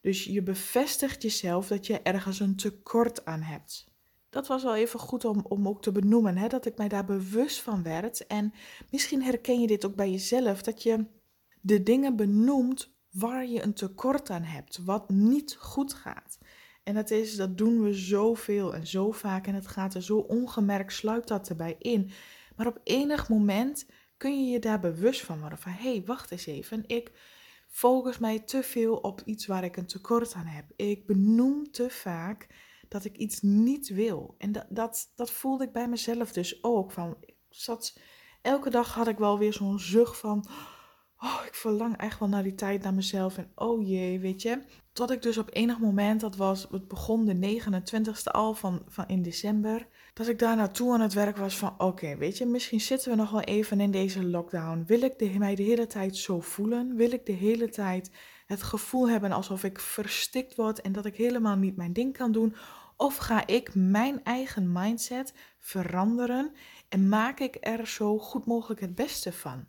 Dus 0.00 0.24
je 0.24 0.42
bevestigt 0.42 1.22
jezelf 1.22 1.68
dat 1.68 1.86
je 1.86 2.00
ergens 2.00 2.40
een 2.40 2.56
tekort 2.56 3.24
aan 3.24 3.42
hebt. 3.42 3.88
Dat 4.30 4.46
was 4.46 4.62
wel 4.62 4.76
even 4.76 5.00
goed 5.00 5.24
om, 5.24 5.44
om 5.48 5.68
ook 5.68 5.82
te 5.82 5.92
benoemen, 5.92 6.36
hè? 6.36 6.48
dat 6.48 6.66
ik 6.66 6.76
mij 6.76 6.88
daar 6.88 7.04
bewust 7.04 7.60
van 7.60 7.82
werd. 7.82 8.26
En 8.26 8.52
misschien 8.90 9.22
herken 9.22 9.60
je 9.60 9.66
dit 9.66 9.84
ook 9.84 9.94
bij 9.94 10.10
jezelf, 10.10 10.62
dat 10.62 10.82
je 10.82 11.06
de 11.60 11.82
dingen 11.82 12.16
benoemt 12.16 12.92
waar 13.10 13.46
je 13.46 13.62
een 13.62 13.74
tekort 13.74 14.30
aan 14.30 14.42
hebt, 14.42 14.78
wat 14.84 15.08
niet 15.08 15.56
goed 15.58 15.94
gaat. 15.94 16.38
En 16.82 16.94
dat, 16.94 17.10
is, 17.10 17.36
dat 17.36 17.58
doen 17.58 17.82
we 17.82 17.94
zoveel 17.94 18.74
en 18.74 18.86
zo 18.86 19.10
vaak 19.10 19.46
en 19.46 19.54
het 19.54 19.66
gaat 19.66 19.94
er 19.94 20.02
zo 20.02 20.16
ongemerkt, 20.16 20.92
sluipt 20.92 21.28
dat 21.28 21.48
erbij 21.48 21.76
in. 21.78 22.10
Maar 22.56 22.66
op 22.66 22.80
enig 22.84 23.28
moment 23.28 23.86
kun 24.16 24.44
je 24.44 24.50
je 24.50 24.58
daar 24.58 24.80
bewust 24.80 25.24
van 25.24 25.40
worden 25.40 25.58
van, 25.58 25.72
hé, 25.72 25.90
hey, 25.90 26.02
wacht 26.06 26.30
eens 26.30 26.46
even, 26.46 26.84
ik 26.86 27.12
focus 27.70 28.18
mij 28.18 28.40
te 28.40 28.62
veel 28.62 28.96
op 28.96 29.22
iets 29.24 29.46
waar 29.46 29.64
ik 29.64 29.76
een 29.76 29.86
tekort 29.86 30.34
aan 30.34 30.46
heb. 30.46 30.64
Ik 30.76 31.06
benoem 31.06 31.70
te 31.70 31.90
vaak 31.90 32.46
dat 32.88 33.04
ik 33.04 33.16
iets 33.16 33.40
niet 33.40 33.88
wil. 33.88 34.34
En 34.38 34.52
dat, 34.52 34.66
dat, 34.68 35.12
dat 35.16 35.30
voelde 35.30 35.64
ik 35.64 35.72
bij 35.72 35.88
mezelf 35.88 36.32
dus 36.32 36.62
ook. 36.64 36.92
Van, 36.92 37.16
ik 37.20 37.36
zat, 37.48 37.98
elke 38.42 38.70
dag 38.70 38.94
had 38.94 39.08
ik 39.08 39.18
wel 39.18 39.38
weer 39.38 39.52
zo'n 39.52 39.78
zucht 39.78 40.18
van, 40.18 40.46
oh, 41.20 41.40
ik 41.46 41.54
verlang 41.54 41.96
echt 41.96 42.18
wel 42.18 42.28
naar 42.28 42.42
die 42.42 42.54
tijd 42.54 42.82
naar 42.82 42.94
mezelf. 42.94 43.38
En 43.38 43.50
oh 43.54 43.88
jee, 43.88 44.18
weet 44.18 44.42
je. 44.42 44.62
Tot 44.92 45.10
ik 45.10 45.22
dus 45.22 45.38
op 45.38 45.48
enig 45.52 45.78
moment, 45.78 46.20
dat 46.20 46.36
was, 46.36 46.66
het 46.70 46.88
begon 46.88 47.24
de 47.24 47.60
29ste 47.60 48.30
al 48.30 48.54
van, 48.54 48.82
van 48.88 49.08
in 49.08 49.22
december, 49.22 49.86
dat 50.14 50.28
ik 50.28 50.38
daar 50.38 50.56
naartoe 50.56 50.92
aan 50.92 51.00
het 51.00 51.12
werk 51.12 51.36
was 51.36 51.56
van, 51.58 51.74
oké, 51.78 52.16
weet 52.16 52.38
je, 52.38 52.46
misschien 52.46 52.80
zitten 52.80 53.10
we 53.10 53.16
nog 53.16 53.30
wel 53.30 53.40
even 53.40 53.80
in 53.80 53.90
deze 53.90 54.24
lockdown. 54.24 54.84
Wil 54.86 55.02
ik 55.02 55.18
de, 55.18 55.38
mij 55.38 55.54
de 55.54 55.62
hele 55.62 55.86
tijd 55.86 56.16
zo 56.16 56.40
voelen? 56.40 56.96
Wil 56.96 57.12
ik 57.12 57.26
de 57.26 57.32
hele 57.32 57.68
tijd 57.68 58.10
het 58.46 58.62
gevoel 58.62 59.08
hebben 59.08 59.32
alsof 59.32 59.64
ik 59.64 59.78
verstikt 59.78 60.54
word 60.56 60.80
en 60.80 60.92
dat 60.92 61.04
ik 61.04 61.16
helemaal 61.16 61.56
niet 61.56 61.76
mijn 61.76 61.92
ding 61.92 62.16
kan 62.16 62.32
doen? 62.32 62.54
Of 62.96 63.16
ga 63.16 63.46
ik 63.46 63.74
mijn 63.74 64.24
eigen 64.24 64.72
mindset 64.72 65.34
veranderen 65.58 66.52
en 66.88 67.08
maak 67.08 67.40
ik 67.40 67.56
er 67.60 67.86
zo 67.86 68.18
goed 68.18 68.46
mogelijk 68.46 68.80
het 68.80 68.94
beste 68.94 69.32
van? 69.32 69.66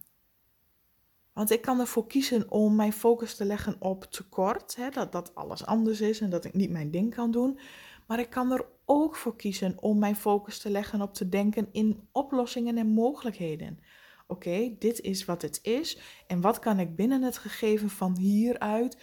Want 1.41 1.53
ik 1.53 1.61
kan 1.61 1.79
ervoor 1.79 2.07
kiezen 2.07 2.51
om 2.51 2.75
mijn 2.75 2.93
focus 2.93 3.35
te 3.35 3.45
leggen 3.45 3.75
op 3.79 4.03
tekort, 4.03 4.75
hè, 4.75 4.89
dat, 4.89 5.11
dat 5.11 5.35
alles 5.35 5.65
anders 5.65 6.01
is 6.01 6.21
en 6.21 6.29
dat 6.29 6.45
ik 6.45 6.53
niet 6.53 6.69
mijn 6.69 6.91
ding 6.91 7.15
kan 7.15 7.31
doen. 7.31 7.59
Maar 8.07 8.19
ik 8.19 8.29
kan 8.29 8.51
er 8.51 8.65
ook 8.85 9.15
voor 9.15 9.35
kiezen 9.35 9.81
om 9.81 9.99
mijn 9.99 10.15
focus 10.15 10.59
te 10.59 10.69
leggen 10.69 11.01
op 11.01 11.13
te 11.13 11.29
denken 11.29 11.67
in 11.71 12.07
oplossingen 12.11 12.77
en 12.77 12.87
mogelijkheden. 12.87 13.79
Oké, 14.27 14.75
dit 14.79 14.99
is 14.99 15.25
wat 15.25 15.41
het 15.41 15.59
is 15.61 15.99
en 16.27 16.41
wat 16.41 16.59
kan 16.59 16.79
ik 16.79 16.95
binnen 16.95 17.21
het 17.21 17.37
gegeven 17.37 17.89
van 17.89 18.17
hieruit 18.17 18.97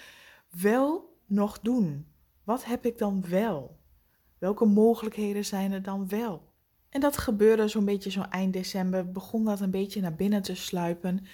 wel 0.60 1.16
nog 1.26 1.60
doen? 1.60 2.06
Wat 2.44 2.64
heb 2.64 2.86
ik 2.86 2.98
dan 2.98 3.24
wel? 3.28 3.78
Welke 4.38 4.64
mogelijkheden 4.64 5.44
zijn 5.44 5.72
er 5.72 5.82
dan 5.82 6.08
wel? 6.08 6.52
En 6.88 7.00
dat 7.00 7.16
gebeurde 7.16 7.68
zo'n 7.68 7.84
beetje 7.84 8.10
zo 8.10 8.22
eind 8.22 8.52
december, 8.52 9.10
begon 9.10 9.44
dat 9.44 9.60
een 9.60 9.70
beetje 9.70 10.00
naar 10.00 10.14
binnen 10.14 10.42
te 10.42 10.54
sluipen. 10.54 11.26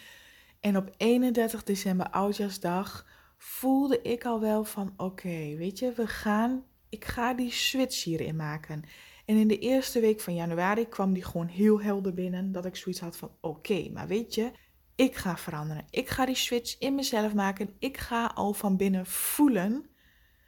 En 0.65 0.77
op 0.77 0.91
31 0.97 1.63
december, 1.63 2.11
oudjaarsdag, 2.11 3.07
voelde 3.37 4.03
ik 4.03 4.25
al 4.25 4.41
wel 4.41 4.65
van 4.65 4.95
oké, 4.97 5.57
weet 5.57 5.79
je, 5.79 5.93
we 5.93 6.07
gaan, 6.07 6.65
ik 6.89 7.05
ga 7.05 7.35
die 7.35 7.51
switch 7.51 8.05
hierin 8.05 8.37
maken. 8.37 8.83
En 9.25 9.37
in 9.37 9.49
de 9.49 9.59
eerste 9.59 10.01
week 10.01 10.21
van 10.21 10.35
januari 10.35 10.89
kwam 10.89 11.13
die 11.13 11.25
gewoon 11.25 11.47
heel 11.47 11.81
helder 11.81 12.15
binnen, 12.15 12.53
dat 12.53 12.65
ik 12.65 12.77
zoiets 12.77 13.01
had 13.01 13.17
van 13.17 13.31
oké, 13.41 13.91
maar 13.93 14.07
weet 14.07 14.35
je, 14.35 14.51
ik 14.95 15.15
ga 15.15 15.37
veranderen. 15.37 15.85
Ik 15.91 16.09
ga 16.09 16.27
die 16.27 16.35
switch 16.35 16.79
in 16.79 16.95
mezelf 16.95 17.35
maken. 17.35 17.75
Ik 17.79 17.97
ga 17.97 18.27
al 18.27 18.53
van 18.53 18.77
binnen 18.77 19.07
voelen 19.07 19.87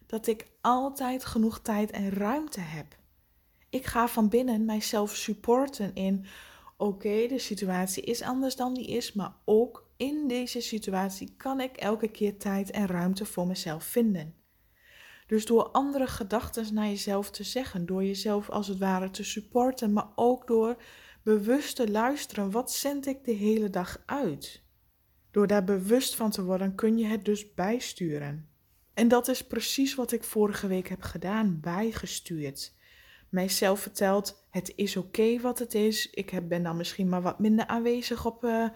dat 0.06 0.26
ik 0.26 0.46
altijd 0.60 1.24
genoeg 1.24 1.60
tijd 1.60 1.90
en 1.90 2.10
ruimte 2.10 2.60
heb. 2.60 2.86
Ik 3.70 3.86
ga 3.86 4.08
van 4.08 4.28
binnen 4.28 4.64
mijzelf 4.64 5.16
supporten 5.16 5.94
in 5.94 6.26
oké, 6.76 7.26
de 7.26 7.38
situatie 7.38 8.02
is 8.02 8.22
anders 8.22 8.56
dan 8.56 8.74
die 8.74 8.86
is, 8.86 9.12
maar 9.12 9.34
ook 9.44 9.85
in 9.96 10.28
deze 10.28 10.60
situatie 10.60 11.34
kan 11.36 11.60
ik 11.60 11.76
elke 11.76 12.08
keer 12.08 12.36
tijd 12.36 12.70
en 12.70 12.86
ruimte 12.86 13.24
voor 13.24 13.46
mezelf 13.46 13.84
vinden. 13.84 14.34
Dus 15.26 15.46
door 15.46 15.68
andere 15.68 16.06
gedachten 16.06 16.74
naar 16.74 16.86
jezelf 16.86 17.30
te 17.30 17.44
zeggen, 17.44 17.86
door 17.86 18.04
jezelf 18.04 18.50
als 18.50 18.68
het 18.68 18.78
ware 18.78 19.10
te 19.10 19.24
supporten, 19.24 19.92
maar 19.92 20.08
ook 20.14 20.46
door 20.46 20.82
bewust 21.22 21.76
te 21.76 21.90
luisteren, 21.90 22.50
wat 22.50 22.72
zend 22.72 23.06
ik 23.06 23.24
de 23.24 23.32
hele 23.32 23.70
dag 23.70 24.02
uit? 24.06 24.62
Door 25.30 25.46
daar 25.46 25.64
bewust 25.64 26.14
van 26.14 26.30
te 26.30 26.44
worden, 26.44 26.74
kun 26.74 26.98
je 26.98 27.06
het 27.06 27.24
dus 27.24 27.54
bijsturen. 27.54 28.48
En 28.94 29.08
dat 29.08 29.28
is 29.28 29.46
precies 29.46 29.94
wat 29.94 30.12
ik 30.12 30.24
vorige 30.24 30.66
week 30.66 30.88
heb 30.88 31.02
gedaan, 31.02 31.60
bijgestuurd. 31.60 32.74
Mijzelf 33.28 33.80
verteld, 33.80 34.46
het 34.50 34.72
is 34.76 34.96
oké 34.96 35.40
wat 35.40 35.58
het 35.58 35.74
is. 35.74 36.10
Ik 36.10 36.48
ben 36.48 36.62
dan 36.62 36.76
misschien 36.76 37.08
maar 37.08 37.22
wat 37.22 37.38
minder 37.38 37.66
aanwezig 37.66 38.26
op, 38.26 38.44
uh, 38.44 38.68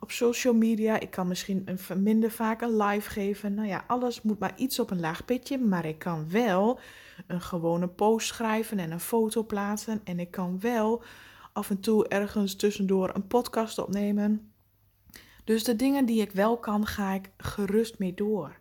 op 0.00 0.10
social 0.10 0.54
media. 0.54 1.00
Ik 1.00 1.10
kan 1.10 1.28
misschien 1.28 1.62
een, 1.88 2.02
minder 2.02 2.30
vaak 2.30 2.60
een 2.60 2.76
live 2.76 3.10
geven. 3.10 3.54
Nou 3.54 3.68
ja, 3.68 3.84
alles 3.86 4.22
moet 4.22 4.38
maar 4.38 4.52
iets 4.56 4.78
op 4.78 4.90
een 4.90 5.00
laag 5.00 5.24
pitje. 5.24 5.58
Maar 5.58 5.84
ik 5.84 5.98
kan 5.98 6.30
wel 6.30 6.80
een 7.26 7.40
gewone 7.40 7.88
post 7.88 8.26
schrijven 8.26 8.78
en 8.78 8.90
een 8.90 9.00
foto 9.00 9.44
plaatsen. 9.44 10.00
En 10.04 10.18
ik 10.18 10.30
kan 10.30 10.60
wel 10.60 11.02
af 11.52 11.70
en 11.70 11.80
toe 11.80 12.08
ergens 12.08 12.56
tussendoor 12.56 13.14
een 13.14 13.26
podcast 13.26 13.78
opnemen. 13.78 14.52
Dus 15.44 15.64
de 15.64 15.76
dingen 15.76 16.06
die 16.06 16.20
ik 16.20 16.32
wel 16.32 16.58
kan, 16.58 16.86
ga 16.86 17.12
ik 17.12 17.30
gerust 17.36 17.98
mee 17.98 18.14
door. 18.14 18.58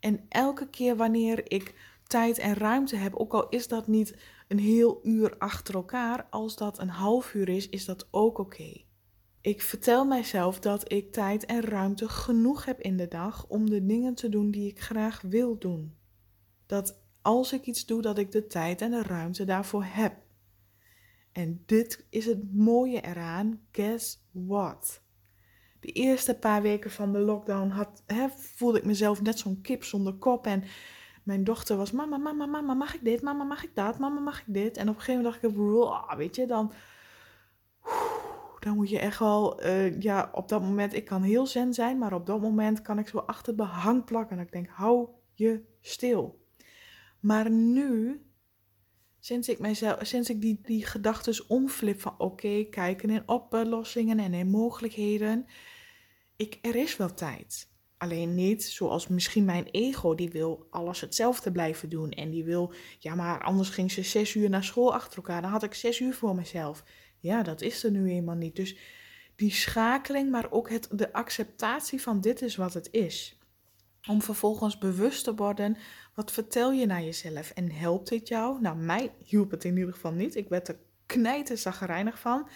En 0.00 0.24
elke 0.28 0.68
keer 0.68 0.96
wanneer 0.96 1.52
ik 1.52 1.74
tijd 2.06 2.38
en 2.38 2.54
ruimte 2.54 2.96
heb, 2.96 3.14
ook 3.14 3.34
al 3.34 3.48
is 3.48 3.68
dat 3.68 3.86
niet 3.86 4.16
een 4.48 4.58
heel 4.58 5.00
uur 5.02 5.38
achter 5.38 5.74
elkaar, 5.74 6.26
als 6.30 6.56
dat 6.56 6.78
een 6.78 6.88
half 6.88 7.34
uur 7.34 7.48
is, 7.48 7.68
is 7.68 7.84
dat 7.84 8.08
ook 8.10 8.38
oké. 8.38 8.85
Ik 9.46 9.62
vertel 9.62 10.04
mijzelf 10.04 10.60
dat 10.60 10.92
ik 10.92 11.12
tijd 11.12 11.44
en 11.44 11.60
ruimte 11.60 12.08
genoeg 12.08 12.64
heb 12.64 12.80
in 12.80 12.96
de 12.96 13.08
dag 13.08 13.46
om 13.48 13.70
de 13.70 13.86
dingen 13.86 14.14
te 14.14 14.28
doen 14.28 14.50
die 14.50 14.70
ik 14.70 14.80
graag 14.80 15.20
wil 15.20 15.58
doen. 15.58 15.96
Dat 16.66 17.00
als 17.22 17.52
ik 17.52 17.66
iets 17.66 17.86
doe, 17.86 18.02
dat 18.02 18.18
ik 18.18 18.32
de 18.32 18.46
tijd 18.46 18.80
en 18.80 18.90
de 18.90 19.02
ruimte 19.02 19.44
daarvoor 19.44 19.84
heb. 19.84 20.16
En 21.32 21.62
dit 21.66 22.06
is 22.10 22.26
het 22.26 22.54
mooie 22.54 23.00
eraan. 23.00 23.60
Guess 23.72 24.26
what? 24.30 25.02
De 25.80 25.92
eerste 25.92 26.34
paar 26.34 26.62
weken 26.62 26.90
van 26.90 27.12
de 27.12 27.18
lockdown 27.18 27.68
had, 27.68 28.02
hè, 28.06 28.28
voelde 28.28 28.78
ik 28.78 28.84
mezelf 28.84 29.22
net 29.22 29.38
zo'n 29.38 29.60
kip 29.60 29.84
zonder 29.84 30.14
kop. 30.14 30.46
En 30.46 30.64
mijn 31.22 31.44
dochter 31.44 31.76
was, 31.76 31.92
mama, 31.92 32.16
mama, 32.16 32.46
mama, 32.46 32.74
mag 32.74 32.94
ik 32.94 33.04
dit? 33.04 33.22
Mama, 33.22 33.44
mag 33.44 33.64
ik 33.64 33.74
dat? 33.74 33.98
Mama, 33.98 34.20
mag 34.20 34.40
ik 34.40 34.54
dit? 34.54 34.76
En 34.76 34.88
op 34.88 34.94
een 34.94 35.00
gegeven 35.00 35.22
moment 35.22 35.42
dacht 35.42 36.10
ik, 36.10 36.16
weet 36.16 36.36
je, 36.36 36.46
dan, 36.46 36.72
dan 38.66 38.76
moet 38.76 38.90
je 38.90 38.98
echt 38.98 39.18
wel, 39.18 39.64
uh, 39.64 40.00
ja, 40.00 40.30
op 40.32 40.48
dat 40.48 40.62
moment, 40.62 40.94
ik 40.94 41.04
kan 41.04 41.22
heel 41.22 41.46
zen 41.46 41.74
zijn, 41.74 41.98
maar 41.98 42.12
op 42.12 42.26
dat 42.26 42.40
moment 42.40 42.82
kan 42.82 42.98
ik 42.98 43.08
zo 43.08 43.18
achter 43.18 43.46
het 43.46 43.56
behang 43.56 44.04
plakken. 44.04 44.36
En 44.36 44.42
ik 44.42 44.52
denk, 44.52 44.68
hou 44.68 45.08
je 45.34 45.62
stil. 45.80 46.44
Maar 47.20 47.50
nu, 47.50 48.22
sinds 49.18 49.48
ik, 49.48 49.58
mijzelf, 49.58 49.98
sinds 50.02 50.30
ik 50.30 50.40
die, 50.40 50.60
die 50.62 50.86
gedachten 50.86 51.48
omflip 51.48 52.00
van 52.00 52.14
oké, 52.18 52.64
kijken 52.70 53.10
in 53.10 53.28
oplossingen 53.28 54.18
en 54.18 54.34
in 54.34 54.50
mogelijkheden, 54.50 55.46
ik, 56.36 56.58
er 56.62 56.76
is 56.76 56.96
wel 56.96 57.14
tijd. 57.14 57.68
Alleen 57.96 58.34
niet 58.34 58.64
zoals 58.64 59.08
misschien 59.08 59.44
mijn 59.44 59.64
ego, 59.64 60.14
die 60.14 60.30
wil 60.30 60.66
alles 60.70 61.00
hetzelfde 61.00 61.52
blijven 61.52 61.88
doen. 61.88 62.10
En 62.10 62.30
die 62.30 62.44
wil, 62.44 62.72
ja, 62.98 63.14
maar 63.14 63.42
anders 63.42 63.68
ging 63.68 63.90
ze 63.90 64.02
zes 64.02 64.34
uur 64.34 64.50
naar 64.50 64.64
school 64.64 64.94
achter 64.94 65.16
elkaar. 65.16 65.42
Dan 65.42 65.50
had 65.50 65.62
ik 65.62 65.74
zes 65.74 66.00
uur 66.00 66.14
voor 66.14 66.34
mezelf. 66.34 66.84
Ja, 67.20 67.42
dat 67.42 67.60
is 67.60 67.84
er 67.84 67.90
nu 67.90 68.10
eenmaal 68.10 68.34
niet. 68.34 68.56
Dus 68.56 68.76
die 69.36 69.52
schakeling, 69.52 70.30
maar 70.30 70.50
ook 70.50 70.70
het, 70.70 70.88
de 70.90 71.12
acceptatie 71.12 72.02
van 72.02 72.20
dit 72.20 72.42
is 72.42 72.56
wat 72.56 72.74
het 72.74 72.88
is. 72.90 73.38
Om 74.08 74.22
vervolgens 74.22 74.78
bewust 74.78 75.24
te 75.24 75.34
worden, 75.34 75.76
wat 76.14 76.32
vertel 76.32 76.72
je 76.72 76.86
naar 76.86 77.02
jezelf? 77.02 77.50
En 77.50 77.70
helpt 77.70 78.08
dit 78.08 78.28
jou? 78.28 78.60
Nou, 78.60 78.76
mij 78.76 79.12
hielp 79.24 79.50
het 79.50 79.64
in 79.64 79.76
ieder 79.76 79.92
geval 79.92 80.12
niet. 80.12 80.36
Ik 80.36 80.48
werd 80.48 80.68
er 80.68 80.78
knijten 81.06 81.58
zagrijnig 81.58 82.18
van. 82.18 82.48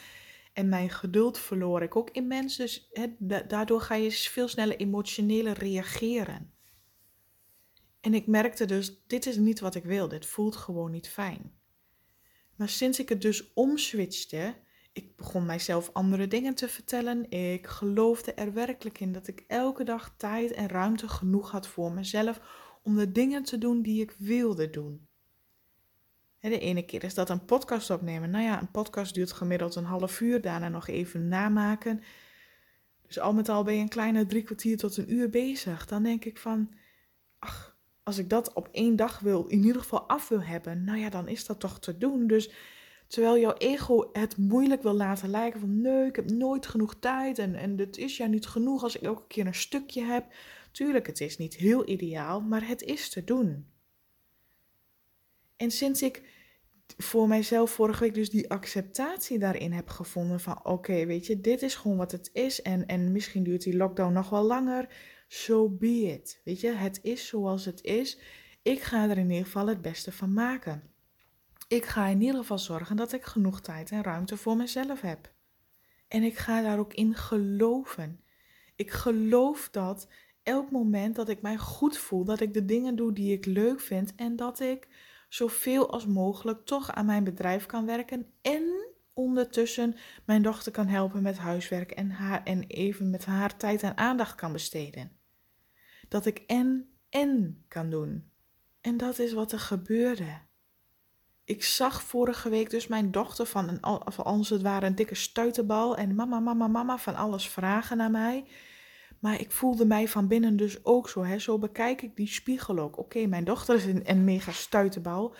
En 0.52 0.68
mijn 0.68 0.90
geduld 0.90 1.38
verloor 1.38 1.82
ik 1.82 1.96
ook 1.96 2.10
immens. 2.10 2.56
Dus 2.56 2.90
daardoor 3.48 3.80
ga 3.80 3.94
je 3.94 4.10
veel 4.10 4.48
sneller 4.48 4.76
emotioneel 4.76 5.52
reageren. 5.52 6.52
En 8.00 8.14
ik 8.14 8.26
merkte 8.26 8.64
dus, 8.64 9.02
dit 9.06 9.26
is 9.26 9.36
niet 9.36 9.60
wat 9.60 9.74
ik 9.74 9.84
wil. 9.84 10.08
Dit 10.08 10.26
voelt 10.26 10.56
gewoon 10.56 10.90
niet 10.90 11.08
fijn. 11.08 11.59
Maar 12.60 12.68
sinds 12.68 12.98
ik 12.98 13.08
het 13.08 13.22
dus 13.22 13.52
omswitchte, 13.52 14.54
ik 14.92 15.16
begon 15.16 15.46
mijzelf 15.46 15.90
andere 15.92 16.28
dingen 16.28 16.54
te 16.54 16.68
vertellen. 16.68 17.30
Ik 17.30 17.66
geloofde 17.66 18.32
er 18.32 18.52
werkelijk 18.52 19.00
in 19.00 19.12
dat 19.12 19.26
ik 19.26 19.44
elke 19.46 19.84
dag 19.84 20.14
tijd 20.16 20.52
en 20.52 20.68
ruimte 20.68 21.08
genoeg 21.08 21.50
had 21.50 21.68
voor 21.68 21.92
mezelf 21.92 22.40
om 22.82 22.96
de 22.96 23.12
dingen 23.12 23.42
te 23.42 23.58
doen 23.58 23.82
die 23.82 24.02
ik 24.02 24.14
wilde 24.18 24.70
doen. 24.70 25.08
De 26.40 26.58
ene 26.58 26.84
keer 26.84 27.04
is 27.04 27.14
dat 27.14 27.30
een 27.30 27.44
podcast 27.44 27.90
opnemen. 27.90 28.30
Nou 28.30 28.44
ja, 28.44 28.60
een 28.60 28.70
podcast 28.70 29.14
duurt 29.14 29.32
gemiddeld 29.32 29.74
een 29.74 29.84
half 29.84 30.20
uur, 30.20 30.40
daarna 30.40 30.68
nog 30.68 30.88
even 30.88 31.28
namaken. 31.28 32.02
Dus 33.06 33.18
al 33.18 33.32
met 33.32 33.48
al 33.48 33.62
ben 33.62 33.74
je 33.74 33.80
een 33.80 33.88
kleine 33.88 34.26
drie 34.26 34.42
kwartier 34.42 34.76
tot 34.76 34.96
een 34.96 35.12
uur 35.12 35.30
bezig. 35.30 35.86
Dan 35.86 36.02
denk 36.02 36.24
ik 36.24 36.38
van, 36.38 36.74
ach, 37.38 37.69
als 38.10 38.18
ik 38.18 38.28
dat 38.28 38.52
op 38.52 38.68
één 38.72 38.96
dag 38.96 39.18
wil, 39.18 39.46
in 39.46 39.64
ieder 39.64 39.80
geval 39.80 40.08
af 40.08 40.28
wil 40.28 40.42
hebben, 40.42 40.84
nou 40.84 40.98
ja, 40.98 41.10
dan 41.10 41.28
is 41.28 41.46
dat 41.46 41.60
toch 41.60 41.80
te 41.80 41.98
doen. 41.98 42.26
Dus 42.26 42.50
terwijl 43.06 43.38
jouw 43.38 43.54
ego 43.54 44.08
het 44.12 44.36
moeilijk 44.36 44.82
wil 44.82 44.92
laten 44.92 45.28
lijken 45.28 45.60
van, 45.60 45.80
nee, 45.80 46.06
ik 46.06 46.16
heb 46.16 46.30
nooit 46.30 46.66
genoeg 46.66 46.94
tijd 46.98 47.38
en, 47.38 47.54
en 47.54 47.78
het 47.78 47.96
is 47.96 48.16
ja 48.16 48.26
niet 48.26 48.46
genoeg 48.46 48.82
als 48.82 48.96
ik 48.96 49.02
elke 49.02 49.26
keer 49.26 49.46
een 49.46 49.54
stukje 49.54 50.02
heb. 50.02 50.24
Tuurlijk, 50.72 51.06
het 51.06 51.20
is 51.20 51.36
niet 51.36 51.56
heel 51.56 51.88
ideaal, 51.88 52.40
maar 52.40 52.68
het 52.68 52.82
is 52.82 53.08
te 53.08 53.24
doen. 53.24 53.66
En 55.56 55.70
sinds 55.70 56.02
ik 56.02 56.22
voor 56.96 57.28
mijzelf 57.28 57.70
vorige 57.70 58.00
week 58.00 58.14
dus 58.14 58.30
die 58.30 58.50
acceptatie 58.50 59.38
daarin 59.38 59.72
heb 59.72 59.88
gevonden 59.88 60.40
van 60.40 60.64
oké, 60.64 61.06
weet 61.06 61.26
je, 61.26 61.40
dit 61.40 61.62
is 61.62 61.74
gewoon 61.74 61.96
wat 61.96 62.12
het 62.12 62.30
is 62.32 62.62
en, 62.62 62.86
en 62.86 63.12
misschien 63.12 63.42
duurt 63.42 63.62
die 63.62 63.76
lockdown 63.76 64.12
nog 64.12 64.30
wel 64.30 64.42
langer, 64.42 64.88
so 65.32 65.68
be 65.68 65.86
it. 65.86 66.40
Weet 66.44 66.60
je, 66.60 66.70
het 66.70 66.98
is 67.02 67.26
zoals 67.26 67.64
het 67.64 67.82
is. 67.82 68.18
Ik 68.62 68.80
ga 68.82 69.08
er 69.08 69.18
in 69.18 69.30
ieder 69.30 69.44
geval 69.44 69.66
het 69.66 69.82
beste 69.82 70.12
van 70.12 70.32
maken. 70.32 70.82
Ik 71.68 71.84
ga 71.84 72.06
in 72.06 72.20
ieder 72.20 72.40
geval 72.40 72.58
zorgen 72.58 72.96
dat 72.96 73.12
ik 73.12 73.24
genoeg 73.24 73.60
tijd 73.60 73.90
en 73.90 74.02
ruimte 74.02 74.36
voor 74.36 74.56
mezelf 74.56 75.00
heb. 75.00 75.32
En 76.08 76.22
ik 76.22 76.36
ga 76.36 76.62
daar 76.62 76.78
ook 76.78 76.94
in 76.94 77.14
geloven. 77.14 78.20
Ik 78.76 78.90
geloof 78.90 79.68
dat 79.70 80.08
elk 80.42 80.70
moment 80.70 81.16
dat 81.16 81.28
ik 81.28 81.42
mij 81.42 81.56
goed 81.56 81.98
voel, 81.98 82.24
dat 82.24 82.40
ik 82.40 82.54
de 82.54 82.64
dingen 82.64 82.96
doe 82.96 83.12
die 83.12 83.32
ik 83.32 83.46
leuk 83.46 83.80
vind 83.80 84.14
en 84.14 84.36
dat 84.36 84.60
ik 84.60 84.88
zoveel 85.28 85.90
als 85.90 86.06
mogelijk 86.06 86.64
toch 86.64 86.90
aan 86.90 87.06
mijn 87.06 87.24
bedrijf 87.24 87.66
kan 87.66 87.86
werken 87.86 88.26
en 88.42 88.88
ondertussen 89.12 89.96
mijn 90.24 90.42
dochter 90.42 90.72
kan 90.72 90.86
helpen 90.86 91.22
met 91.22 91.38
huiswerk 91.38 91.90
en, 91.90 92.10
haar, 92.10 92.42
en 92.44 92.64
even 92.66 93.10
met 93.10 93.24
haar 93.24 93.56
tijd 93.56 93.82
en 93.82 93.96
aandacht 93.96 94.34
kan 94.34 94.52
besteden. 94.52 95.19
Dat 96.10 96.26
ik 96.26 96.38
en 96.46 96.88
en 97.08 97.64
kan 97.68 97.90
doen. 97.90 98.30
En 98.80 98.96
dat 98.96 99.18
is 99.18 99.32
wat 99.32 99.52
er 99.52 99.58
gebeurde. 99.58 100.38
Ik 101.44 101.64
zag 101.64 102.02
vorige 102.02 102.48
week 102.48 102.70
dus 102.70 102.86
mijn 102.86 103.10
dochter 103.10 103.46
van, 103.46 103.68
een, 103.68 103.80
als 103.80 104.48
het 104.48 104.62
ware 104.62 104.86
een 104.86 104.94
dikke 104.94 105.14
stuiterbal 105.14 105.96
en 105.96 106.14
mama, 106.14 106.40
mama, 106.40 106.68
mama 106.68 106.98
van 106.98 107.14
alles 107.14 107.48
vragen 107.48 107.96
naar 107.96 108.10
mij. 108.10 108.44
Maar 109.18 109.40
ik 109.40 109.52
voelde 109.52 109.86
mij 109.86 110.08
van 110.08 110.28
binnen 110.28 110.56
dus 110.56 110.84
ook 110.84 111.08
zo. 111.08 111.24
Hè? 111.24 111.38
Zo 111.38 111.58
bekijk 111.58 112.02
ik 112.02 112.16
die 112.16 112.28
spiegel 112.28 112.78
ook. 112.78 112.98
Oké, 112.98 113.26
mijn 113.26 113.44
dochter 113.44 113.74
is 113.74 113.84
een, 113.84 114.24
mega 114.24 114.52
stuitenbal. 114.52 115.34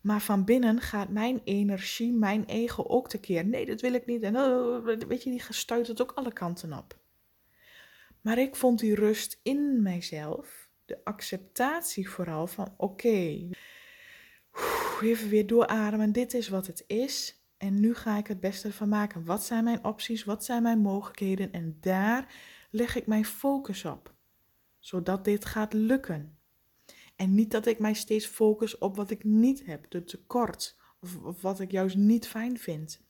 Maar 0.00 0.20
van 0.20 0.44
binnen 0.44 0.80
gaat 0.80 1.08
mijn 1.08 1.40
energie, 1.44 2.12
mijn 2.12 2.44
ego 2.44 2.84
ook 2.86 3.08
tekeer. 3.08 3.44
Nee, 3.44 3.66
dat 3.66 3.80
wil 3.80 3.94
ik 3.94 4.06
niet. 4.06 4.22
En 4.22 4.34
uh, 4.34 5.06
weet 5.08 5.22
je, 5.22 5.30
die 5.30 5.40
gestuit 5.40 5.86
het 5.86 6.02
ook 6.02 6.12
alle 6.12 6.32
kanten 6.32 6.72
op. 6.72 7.02
Maar 8.24 8.38
ik 8.38 8.56
vond 8.56 8.78
die 8.78 8.94
rust 8.94 9.40
in 9.42 9.82
mijzelf. 9.82 10.68
De 10.84 11.04
acceptatie 11.04 12.10
vooral 12.10 12.46
van 12.46 12.74
oké. 12.76 13.48
even 15.00 15.28
weer 15.28 15.46
doorademen. 15.46 16.12
Dit 16.12 16.34
is 16.34 16.48
wat 16.48 16.66
het 16.66 16.84
is. 16.86 17.42
En 17.56 17.80
nu 17.80 17.94
ga 17.94 18.18
ik 18.18 18.26
het 18.26 18.40
beste 18.40 18.68
ervan 18.68 18.88
maken. 18.88 19.24
Wat 19.24 19.44
zijn 19.44 19.64
mijn 19.64 19.84
opties? 19.84 20.24
Wat 20.24 20.44
zijn 20.44 20.62
mijn 20.62 20.78
mogelijkheden? 20.78 21.52
En 21.52 21.76
daar 21.80 22.34
leg 22.70 22.96
ik 22.96 23.06
mijn 23.06 23.24
focus 23.24 23.84
op, 23.84 24.14
zodat 24.78 25.24
dit 25.24 25.44
gaat 25.44 25.72
lukken. 25.72 26.38
En 27.16 27.34
niet 27.34 27.50
dat 27.50 27.66
ik 27.66 27.78
mij 27.78 27.94
steeds 27.94 28.26
focus 28.26 28.78
op 28.78 28.96
wat 28.96 29.10
ik 29.10 29.24
niet 29.24 29.66
heb, 29.66 29.90
de 29.90 30.04
tekort, 30.04 30.76
of, 31.00 31.16
of 31.16 31.42
wat 31.42 31.60
ik 31.60 31.70
juist 31.70 31.96
niet 31.96 32.26
fijn 32.26 32.58
vind. 32.58 33.03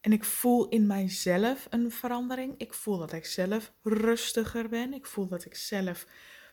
En 0.00 0.12
ik 0.12 0.24
voel 0.24 0.68
in 0.68 0.86
mijzelf 0.86 1.66
een 1.70 1.90
verandering. 1.90 2.54
Ik 2.56 2.74
voel 2.74 2.98
dat 2.98 3.12
ik 3.12 3.26
zelf 3.26 3.72
rustiger 3.82 4.68
ben. 4.68 4.94
Ik 4.94 5.06
voel 5.06 5.28
dat 5.28 5.44
ik 5.44 5.54
zelf 5.54 6.06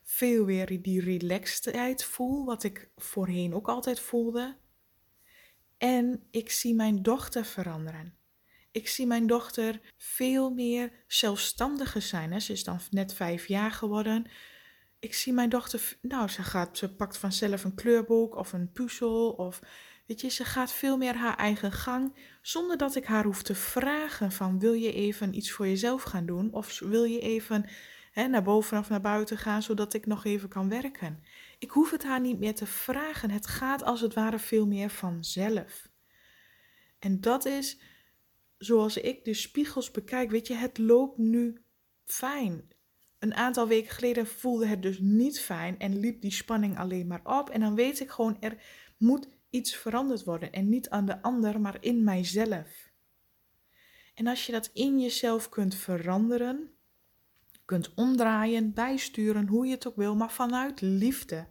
veel 0.03 0.45
weer 0.45 0.81
die 0.81 1.01
relaxedheid 1.01 2.03
voel, 2.03 2.45
wat 2.45 2.63
ik 2.63 2.89
voorheen 2.95 3.53
ook 3.53 3.67
altijd 3.67 3.99
voelde. 3.99 4.57
En 5.77 6.27
ik 6.31 6.51
zie 6.51 6.75
mijn 6.75 7.01
dochter 7.01 7.45
veranderen. 7.45 8.17
Ik 8.71 8.87
zie 8.87 9.07
mijn 9.07 9.27
dochter 9.27 9.81
veel 9.97 10.49
meer 10.49 10.91
zelfstandiger 11.07 12.01
zijn. 12.01 12.41
Ze 12.41 12.51
is 12.51 12.63
dan 12.63 12.79
net 12.89 13.13
vijf 13.13 13.47
jaar 13.47 13.71
geworden. 13.71 14.29
Ik 14.99 15.13
zie 15.13 15.33
mijn 15.33 15.49
dochter, 15.49 15.97
nou, 16.01 16.27
ze, 16.27 16.43
gaat, 16.43 16.77
ze 16.77 16.95
pakt 16.95 17.17
vanzelf 17.17 17.63
een 17.63 17.75
kleurboek 17.75 18.35
of 18.35 18.53
een 18.53 18.71
puzzel. 18.71 19.31
Of 19.31 19.59
weet 20.07 20.21
je, 20.21 20.29
ze 20.29 20.45
gaat 20.45 20.73
veel 20.73 20.97
meer 20.97 21.15
haar 21.15 21.35
eigen 21.35 21.71
gang. 21.71 22.15
Zonder 22.41 22.77
dat 22.77 22.95
ik 22.95 23.05
haar 23.05 23.23
hoef 23.23 23.41
te 23.41 23.55
vragen: 23.55 24.31
van 24.31 24.59
wil 24.59 24.73
je 24.73 24.93
even 24.93 25.33
iets 25.35 25.51
voor 25.51 25.67
jezelf 25.67 26.03
gaan 26.03 26.25
doen? 26.25 26.53
Of 26.53 26.79
wil 26.79 27.03
je 27.03 27.19
even 27.19 27.69
hè, 28.11 28.27
naar 28.27 28.43
boven 28.43 28.77
of 28.79 28.89
naar 28.89 29.01
buiten 29.01 29.37
gaan 29.37 29.63
zodat 29.63 29.93
ik 29.93 30.05
nog 30.05 30.25
even 30.25 30.49
kan 30.49 30.69
werken? 30.69 31.23
Ik 31.59 31.71
hoef 31.71 31.91
het 31.91 32.03
haar 32.03 32.21
niet 32.21 32.39
meer 32.39 32.55
te 32.55 32.65
vragen. 32.65 33.31
Het 33.31 33.47
gaat 33.47 33.83
als 33.83 34.01
het 34.01 34.13
ware 34.13 34.39
veel 34.39 34.67
meer 34.67 34.89
vanzelf. 34.89 35.89
En 36.99 37.21
dat 37.21 37.45
is 37.45 37.79
zoals 38.57 38.97
ik 38.97 39.25
de 39.25 39.33
spiegels 39.33 39.91
bekijk, 39.91 40.29
weet 40.29 40.47
je, 40.47 40.53
het 40.53 40.77
loopt 40.77 41.17
nu 41.17 41.61
fijn. 42.05 42.75
Een 43.19 43.33
aantal 43.33 43.67
weken 43.67 43.91
geleden 43.91 44.27
voelde 44.27 44.65
het 44.65 44.81
dus 44.81 44.99
niet 44.99 45.39
fijn 45.39 45.79
en 45.79 45.99
liep 45.99 46.21
die 46.21 46.31
spanning 46.31 46.77
alleen 46.77 47.07
maar 47.07 47.21
op. 47.23 47.49
En 47.49 47.59
dan 47.59 47.75
weet 47.75 47.99
ik 47.99 48.09
gewoon, 48.09 48.37
er 48.41 48.63
moet 48.97 49.29
iets 49.49 49.75
veranderd 49.75 50.23
worden. 50.23 50.51
En 50.51 50.69
niet 50.69 50.89
aan 50.89 51.05
de 51.05 51.21
ander, 51.21 51.61
maar 51.61 51.77
in 51.79 52.03
mijzelf. 52.03 52.91
En 54.13 54.27
als 54.27 54.45
je 54.45 54.51
dat 54.51 54.69
in 54.73 54.99
jezelf 54.99 55.49
kunt 55.49 55.75
veranderen, 55.75 56.71
kunt 57.65 57.93
omdraaien, 57.93 58.73
bijsturen, 58.73 59.47
hoe 59.47 59.65
je 59.65 59.71
het 59.71 59.87
ook 59.87 59.95
wil, 59.95 60.15
maar 60.15 60.31
vanuit 60.31 60.81
liefde. 60.81 61.47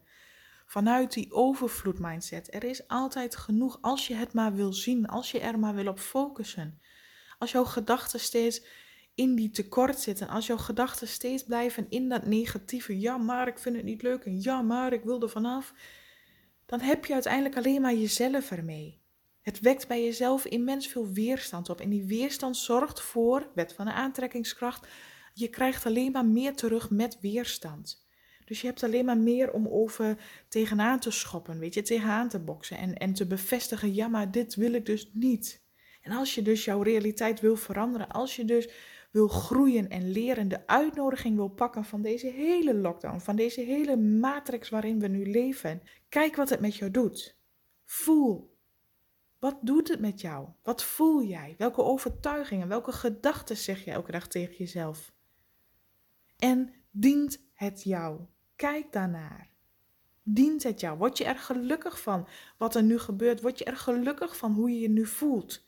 Vanuit 0.66 1.12
die 1.12 1.32
overvloed 1.32 1.98
mindset. 1.98 2.54
Er 2.54 2.64
is 2.64 2.88
altijd 2.88 3.36
genoeg 3.36 3.78
als 3.80 4.06
je 4.06 4.14
het 4.14 4.32
maar 4.32 4.54
wil 4.54 4.72
zien, 4.72 5.06
als 5.06 5.30
je 5.30 5.40
er 5.40 5.58
maar 5.58 5.74
wil 5.74 5.86
op 5.86 5.98
focussen. 5.98 6.80
Als 7.38 7.52
jouw 7.52 7.64
gedachten 7.64 8.20
steeds 8.20 8.66
in 9.14 9.34
die 9.34 9.50
tekort 9.50 9.98
zitten, 9.98 10.28
als 10.28 10.46
jouw 10.46 10.56
gedachten 10.56 11.08
steeds 11.08 11.44
blijven 11.44 11.86
in 11.88 12.08
dat 12.08 12.26
negatieve, 12.26 13.00
ja 13.00 13.16
maar 13.16 13.48
ik 13.48 13.58
vind 13.58 13.76
het 13.76 13.84
niet 13.84 14.02
leuk 14.02 14.24
en 14.24 14.40
ja 14.40 14.62
maar 14.62 14.92
ik 14.92 15.04
wil 15.04 15.22
er 15.22 15.30
vanaf, 15.30 15.72
dan 16.66 16.80
heb 16.80 17.04
je 17.04 17.12
uiteindelijk 17.12 17.56
alleen 17.56 17.80
maar 17.80 17.94
jezelf 17.94 18.50
ermee. 18.50 19.00
Het 19.42 19.60
wekt 19.60 19.88
bij 19.88 20.04
jezelf 20.04 20.44
immens 20.44 20.86
veel 20.86 21.08
weerstand 21.12 21.68
op 21.68 21.80
en 21.80 21.90
die 21.90 22.04
weerstand 22.04 22.56
zorgt 22.56 23.00
voor, 23.00 23.50
wet 23.54 23.72
van 23.72 23.86
de 23.86 23.92
aantrekkingskracht, 23.92 24.86
je 25.34 25.48
krijgt 25.48 25.86
alleen 25.86 26.12
maar 26.12 26.26
meer 26.26 26.54
terug 26.54 26.90
met 26.90 27.20
weerstand. 27.20 28.06
Dus 28.44 28.60
je 28.60 28.66
hebt 28.66 28.82
alleen 28.82 29.04
maar 29.04 29.18
meer 29.18 29.52
om 29.52 29.68
over 29.68 30.18
tegenaan 30.48 31.00
te 31.00 31.10
schoppen, 31.10 31.58
weet 31.58 31.74
je, 31.74 31.82
tegenaan 31.82 32.28
te 32.28 32.38
boksen 32.38 32.78
en, 32.78 32.94
en 32.94 33.12
te 33.12 33.26
bevestigen, 33.26 33.94
ja, 33.94 34.08
maar 34.08 34.30
dit 34.30 34.54
wil 34.54 34.72
ik 34.72 34.86
dus 34.86 35.10
niet. 35.12 35.64
En 36.02 36.12
als 36.12 36.34
je 36.34 36.42
dus 36.42 36.64
jouw 36.64 36.82
realiteit 36.82 37.40
wil 37.40 37.56
veranderen, 37.56 38.08
als 38.08 38.36
je 38.36 38.44
dus 38.44 38.68
wil 39.16 39.28
groeien 39.28 39.88
en 39.88 40.10
leren, 40.10 40.48
de 40.48 40.66
uitnodiging 40.66 41.36
wil 41.36 41.48
pakken 41.48 41.84
van 41.84 42.02
deze 42.02 42.26
hele 42.26 42.74
lockdown, 42.74 43.18
van 43.18 43.36
deze 43.36 43.60
hele 43.60 43.96
matrix 43.96 44.68
waarin 44.68 45.00
we 45.00 45.08
nu 45.08 45.30
leven, 45.30 45.82
kijk 46.08 46.36
wat 46.36 46.48
het 46.48 46.60
met 46.60 46.76
jou 46.76 46.90
doet. 46.90 47.38
Voel. 47.84 48.56
Wat 49.38 49.58
doet 49.62 49.88
het 49.88 50.00
met 50.00 50.20
jou? 50.20 50.48
Wat 50.62 50.84
voel 50.84 51.22
jij? 51.22 51.54
Welke 51.58 51.82
overtuigingen, 51.82 52.68
welke 52.68 52.92
gedachten 52.92 53.56
zeg 53.56 53.84
je 53.84 53.90
elke 53.90 54.12
dag 54.12 54.28
tegen 54.28 54.54
jezelf? 54.56 55.14
En 56.38 56.72
dient 56.90 57.38
het 57.52 57.82
jou? 57.82 58.20
Kijk 58.56 58.92
daarnaar. 58.92 59.50
Dient 60.22 60.62
het 60.62 60.80
jou? 60.80 60.98
Word 60.98 61.18
je 61.18 61.24
er 61.24 61.38
gelukkig 61.38 62.00
van 62.00 62.28
wat 62.58 62.74
er 62.74 62.82
nu 62.82 62.98
gebeurt? 62.98 63.40
Word 63.40 63.58
je 63.58 63.64
er 63.64 63.76
gelukkig 63.76 64.36
van 64.36 64.52
hoe 64.52 64.70
je 64.70 64.78
je 64.78 64.90
nu 64.90 65.06
voelt? 65.06 65.64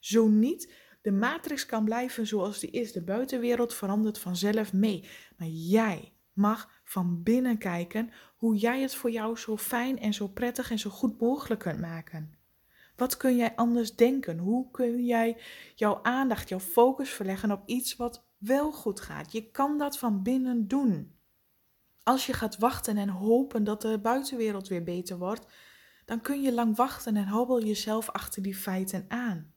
Zo 0.00 0.28
niet, 0.28 0.72
de 1.02 1.12
matrix 1.12 1.66
kan 1.66 1.84
blijven 1.84 2.26
zoals 2.26 2.58
die 2.58 2.70
is. 2.70 2.92
De 2.92 3.02
buitenwereld 3.02 3.74
verandert 3.74 4.18
vanzelf 4.18 4.72
mee. 4.72 5.08
Maar 5.36 5.48
jij 5.48 6.12
mag 6.32 6.80
van 6.84 7.22
binnen 7.22 7.58
kijken 7.58 8.10
hoe 8.36 8.56
jij 8.56 8.80
het 8.80 8.94
voor 8.94 9.10
jou 9.10 9.36
zo 9.36 9.56
fijn 9.56 9.98
en 9.98 10.14
zo 10.14 10.28
prettig 10.28 10.70
en 10.70 10.78
zo 10.78 10.90
goed 10.90 11.20
mogelijk 11.20 11.60
kunt 11.60 11.80
maken. 11.80 12.38
Wat 12.96 13.16
kun 13.16 13.36
jij 13.36 13.56
anders 13.56 13.94
denken? 13.94 14.38
Hoe 14.38 14.70
kun 14.70 15.04
jij 15.04 15.40
jouw 15.74 16.02
aandacht, 16.02 16.48
jouw 16.48 16.60
focus 16.60 17.10
verleggen 17.10 17.50
op 17.50 17.62
iets 17.66 17.96
wat 17.96 18.26
wel 18.38 18.72
goed 18.72 19.00
gaat? 19.00 19.32
Je 19.32 19.50
kan 19.50 19.78
dat 19.78 19.98
van 19.98 20.22
binnen 20.22 20.68
doen. 20.68 21.16
Als 22.02 22.26
je 22.26 22.32
gaat 22.32 22.58
wachten 22.58 22.96
en 22.96 23.08
hopen 23.08 23.64
dat 23.64 23.82
de 23.82 23.98
buitenwereld 23.98 24.68
weer 24.68 24.82
beter 24.82 25.18
wordt, 25.18 25.46
dan 26.04 26.20
kun 26.20 26.42
je 26.42 26.52
lang 26.52 26.76
wachten 26.76 27.16
en 27.16 27.28
hobbel 27.28 27.62
jezelf 27.62 28.10
achter 28.10 28.42
die 28.42 28.56
feiten 28.56 29.04
aan. 29.08 29.52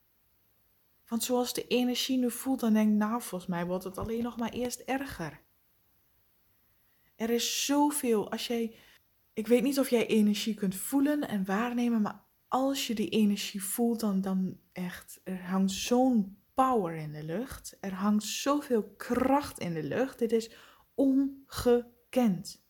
Want 1.11 1.23
zoals 1.23 1.53
de 1.53 1.67
energie 1.67 2.17
nu 2.17 2.31
voelt, 2.31 2.59
dan 2.59 2.73
denk 2.73 2.91
ik, 2.91 2.97
nou, 2.97 3.21
volgens 3.21 3.49
mij 3.49 3.65
wordt 3.65 3.83
het 3.83 3.97
alleen 3.97 4.23
nog 4.23 4.37
maar 4.37 4.49
eerst 4.49 4.79
erger. 4.79 5.41
Er 7.15 7.29
is 7.29 7.65
zoveel, 7.65 8.31
als 8.31 8.47
jij, 8.47 8.75
ik 9.33 9.47
weet 9.47 9.63
niet 9.63 9.79
of 9.79 9.89
jij 9.89 10.07
energie 10.07 10.53
kunt 10.53 10.75
voelen 10.75 11.27
en 11.27 11.45
waarnemen, 11.45 12.01
maar 12.01 12.23
als 12.47 12.87
je 12.87 12.95
die 12.95 13.09
energie 13.09 13.63
voelt, 13.63 13.99
dan, 13.99 14.21
dan 14.21 14.59
echt, 14.71 15.21
er 15.23 15.43
hangt 15.45 15.71
zo'n 15.71 16.37
power 16.53 16.95
in 16.95 17.11
de 17.11 17.23
lucht. 17.23 17.77
Er 17.81 17.93
hangt 17.93 18.23
zoveel 18.23 18.83
kracht 18.97 19.59
in 19.59 19.73
de 19.73 19.83
lucht. 19.83 20.19
Dit 20.19 20.31
is 20.31 20.51
ongekend. 20.95 22.63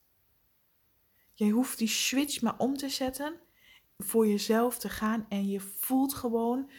Jij 1.34 1.50
hoeft 1.50 1.78
die 1.78 1.88
switch 1.88 2.42
maar 2.42 2.58
om 2.58 2.78
te 2.78 2.90
zetten, 2.90 3.40
voor 3.98 4.28
jezelf 4.28 4.80
te 4.80 4.90
gaan 4.90 5.26
en 5.30 5.48
je 5.48 5.60
voelt 5.60 6.14
gewoon 6.14 6.70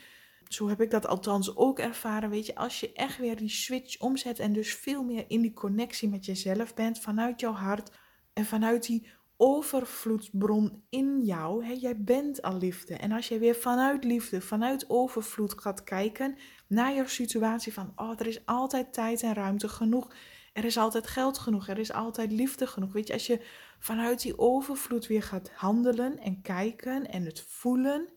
zo 0.55 0.69
heb 0.69 0.81
ik 0.81 0.91
dat 0.91 1.07
althans 1.07 1.57
ook 1.57 1.79
ervaren. 1.79 2.31
Weet 2.31 2.47
je, 2.47 2.55
als 2.55 2.81
je 2.81 2.93
echt 2.93 3.19
weer 3.19 3.37
die 3.37 3.49
switch 3.49 4.01
omzet 4.01 4.39
en 4.39 4.53
dus 4.53 4.75
veel 4.75 5.03
meer 5.03 5.25
in 5.29 5.41
die 5.41 5.53
connectie 5.53 6.09
met 6.09 6.25
jezelf 6.25 6.75
bent, 6.75 6.99
vanuit 6.99 7.41
jouw 7.41 7.53
hart 7.53 7.91
en 8.33 8.45
vanuit 8.45 8.87
die 8.87 9.07
overvloedsbron 9.37 10.85
in 10.89 11.21
jou. 11.25 11.65
Hè, 11.65 11.73
jij 11.73 12.03
bent 12.03 12.43
al 12.43 12.59
liefde. 12.59 12.97
En 12.97 13.13
als 13.13 13.29
jij 13.29 13.39
weer 13.39 13.55
vanuit 13.55 14.05
liefde, 14.05 14.41
vanuit 14.41 14.91
overvloed 14.91 15.61
gaat 15.61 15.85
kijken 15.85 16.39
naar 16.67 16.95
jouw 16.95 17.07
situatie 17.07 17.73
van, 17.73 17.93
oh, 17.97 18.13
er 18.17 18.27
is 18.27 18.47
altijd 18.47 18.93
tijd 18.93 19.23
en 19.23 19.35
ruimte 19.35 19.69
genoeg. 19.69 20.15
Er 20.53 20.65
is 20.65 20.77
altijd 20.77 21.07
geld 21.07 21.39
genoeg. 21.39 21.69
Er 21.69 21.79
is 21.79 21.93
altijd 21.93 22.33
liefde 22.33 22.67
genoeg. 22.67 22.93
Weet 22.93 23.07
je, 23.07 23.13
als 23.13 23.27
je 23.27 23.47
vanuit 23.79 24.23
die 24.23 24.39
overvloed 24.39 25.07
weer 25.07 25.23
gaat 25.23 25.51
handelen 25.51 26.19
en 26.19 26.43
kijken 26.43 27.07
en 27.07 27.25
het 27.25 27.45
voelen 27.49 28.09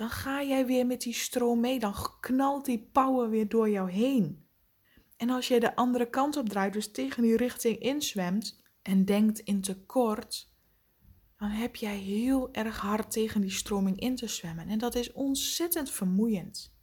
dan 0.00 0.10
ga 0.10 0.42
jij 0.42 0.66
weer 0.66 0.86
met 0.86 1.00
die 1.00 1.14
stroom 1.14 1.60
mee. 1.60 1.78
Dan 1.78 1.94
knalt 2.20 2.64
die 2.64 2.88
power 2.92 3.30
weer 3.30 3.48
door 3.48 3.70
jou 3.70 3.90
heen. 3.90 4.46
En 5.16 5.30
als 5.30 5.48
jij 5.48 5.58
de 5.58 5.76
andere 5.76 6.10
kant 6.10 6.36
op 6.36 6.48
draait, 6.48 6.72
dus 6.72 6.90
tegen 6.90 7.22
die 7.22 7.36
richting 7.36 7.78
inzwemt 7.78 8.62
en 8.82 9.04
denkt 9.04 9.38
in 9.38 9.60
tekort, 9.60 10.52
dan 11.36 11.48
heb 11.48 11.76
jij 11.76 11.96
heel 11.96 12.52
erg 12.52 12.78
hard 12.78 13.10
tegen 13.10 13.40
die 13.40 13.50
stroming 13.50 14.00
in 14.00 14.16
te 14.16 14.26
zwemmen. 14.26 14.68
En 14.68 14.78
dat 14.78 14.94
is 14.94 15.12
ontzettend 15.12 15.90
vermoeiend. 15.90 16.74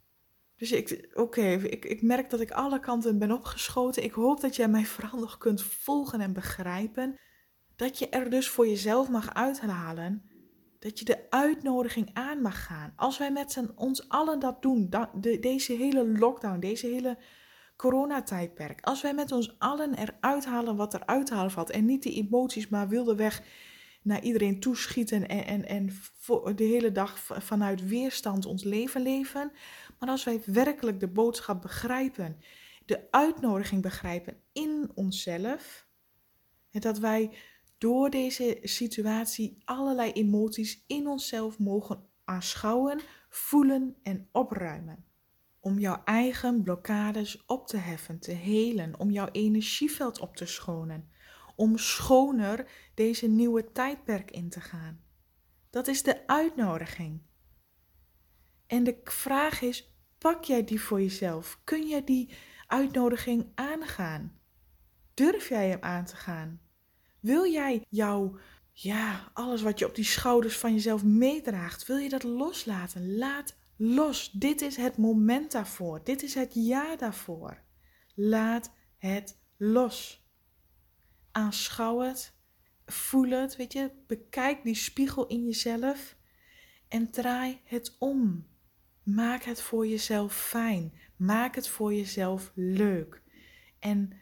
Dus 0.56 0.72
ik, 0.72 1.10
oké, 1.14 1.52
ik, 1.52 1.84
ik 1.84 2.02
merk 2.02 2.30
dat 2.30 2.40
ik 2.40 2.50
alle 2.50 2.80
kanten 2.80 3.18
ben 3.18 3.32
opgeschoten. 3.32 4.04
Ik 4.04 4.12
hoop 4.12 4.40
dat 4.40 4.56
jij 4.56 4.68
mij 4.68 4.84
vooral 4.84 5.20
nog 5.20 5.38
kunt 5.38 5.62
volgen 5.62 6.20
en 6.20 6.32
begrijpen. 6.32 7.18
Dat 7.76 7.98
je 7.98 8.08
er 8.08 8.30
dus 8.30 8.48
voor 8.48 8.68
jezelf 8.68 9.08
mag 9.08 9.34
uithalen 9.34 10.37
dat 10.78 10.98
je 10.98 11.04
de 11.04 11.30
uitnodiging 11.30 12.10
aan 12.12 12.42
mag 12.42 12.64
gaan. 12.64 12.92
Als 12.96 13.18
wij 13.18 13.32
met 13.32 13.52
z'n 13.52 13.70
ons 13.74 14.08
allen 14.08 14.38
dat 14.38 14.62
doen, 14.62 14.90
de, 15.14 15.38
deze 15.38 15.72
hele 15.72 16.18
lockdown, 16.18 16.60
deze 16.60 16.86
hele 16.86 17.18
coronatijdperk. 17.76 18.80
Als 18.80 19.02
wij 19.02 19.14
met 19.14 19.32
ons 19.32 19.58
allen 19.58 19.94
eruit 19.94 20.44
halen 20.44 20.76
wat 20.76 20.94
er 20.94 21.06
uithalen 21.06 21.50
valt. 21.50 21.70
En 21.70 21.84
niet 21.84 22.02
die 22.02 22.14
emoties 22.14 22.68
maar 22.68 22.88
wilde 22.88 23.14
weg 23.14 23.42
naar 24.02 24.22
iedereen 24.22 24.60
toeschieten 24.60 25.28
en, 25.28 25.46
en, 25.46 25.66
en 25.66 25.86
de 26.54 26.64
hele 26.64 26.92
dag 26.92 27.18
vanuit 27.18 27.88
weerstand 27.88 28.46
ons 28.46 28.64
leven 28.64 29.02
leven. 29.02 29.52
Maar 29.98 30.08
als 30.08 30.24
wij 30.24 30.42
werkelijk 30.44 31.00
de 31.00 31.08
boodschap 31.08 31.62
begrijpen, 31.62 32.40
de 32.86 33.06
uitnodiging 33.10 33.82
begrijpen 33.82 34.36
in 34.52 34.90
onszelf. 34.94 35.86
En 36.70 36.80
dat 36.80 36.98
wij 36.98 37.30
door 37.78 38.10
deze 38.10 38.58
situatie 38.62 39.58
allerlei 39.64 40.12
emoties 40.12 40.84
in 40.86 41.06
onszelf 41.06 41.58
mogen 41.58 42.06
aanschouwen, 42.24 43.00
voelen 43.28 43.96
en 44.02 44.28
opruimen. 44.32 45.04
Om 45.60 45.78
jouw 45.78 46.02
eigen 46.04 46.62
blokkades 46.62 47.44
op 47.46 47.66
te 47.66 47.76
heffen, 47.76 48.18
te 48.18 48.32
helen, 48.32 48.98
om 48.98 49.10
jouw 49.10 49.28
energieveld 49.32 50.20
op 50.20 50.36
te 50.36 50.46
schonen, 50.46 51.08
om 51.56 51.78
schoner 51.78 52.70
deze 52.94 53.26
nieuwe 53.26 53.72
tijdperk 53.72 54.30
in 54.30 54.48
te 54.48 54.60
gaan. 54.60 55.00
Dat 55.70 55.88
is 55.88 56.02
de 56.02 56.26
uitnodiging. 56.26 57.22
En 58.66 58.84
de 58.84 59.00
vraag 59.04 59.60
is: 59.62 59.94
pak 60.18 60.44
jij 60.44 60.64
die 60.64 60.80
voor 60.80 61.00
jezelf? 61.00 61.60
Kun 61.64 61.88
jij 61.88 62.04
die 62.04 62.30
uitnodiging 62.66 63.46
aangaan? 63.54 64.40
Durf 65.14 65.48
jij 65.48 65.68
hem 65.68 65.82
aan 65.82 66.04
te 66.04 66.16
gaan? 66.16 66.67
Wil 67.28 67.46
jij 67.46 67.84
jouw, 67.88 68.38
ja, 68.72 69.30
alles 69.32 69.62
wat 69.62 69.78
je 69.78 69.86
op 69.86 69.94
die 69.94 70.04
schouders 70.04 70.56
van 70.56 70.72
jezelf 70.72 71.04
meedraagt, 71.04 71.86
wil 71.86 71.96
je 71.96 72.08
dat 72.08 72.22
loslaten? 72.22 73.16
Laat 73.16 73.56
los. 73.76 74.30
Dit 74.30 74.60
is 74.60 74.76
het 74.76 74.96
moment 74.96 75.52
daarvoor. 75.52 76.00
Dit 76.04 76.22
is 76.22 76.34
het 76.34 76.50
jaar 76.54 76.96
daarvoor. 76.96 77.62
Laat 78.14 78.74
het 78.96 79.38
los. 79.56 80.26
Aanschouw 81.32 82.00
het. 82.00 82.34
Voel 82.86 83.30
het, 83.30 83.56
weet 83.56 83.72
je. 83.72 83.90
Bekijk 84.06 84.62
die 84.62 84.74
spiegel 84.74 85.26
in 85.26 85.44
jezelf 85.44 86.16
en 86.88 87.10
draai 87.10 87.60
het 87.64 87.96
om. 87.98 88.46
Maak 89.02 89.42
het 89.42 89.62
voor 89.62 89.86
jezelf 89.86 90.34
fijn. 90.34 90.92
Maak 91.16 91.54
het 91.54 91.68
voor 91.68 91.94
jezelf 91.94 92.52
leuk. 92.54 93.22
En 93.78 94.12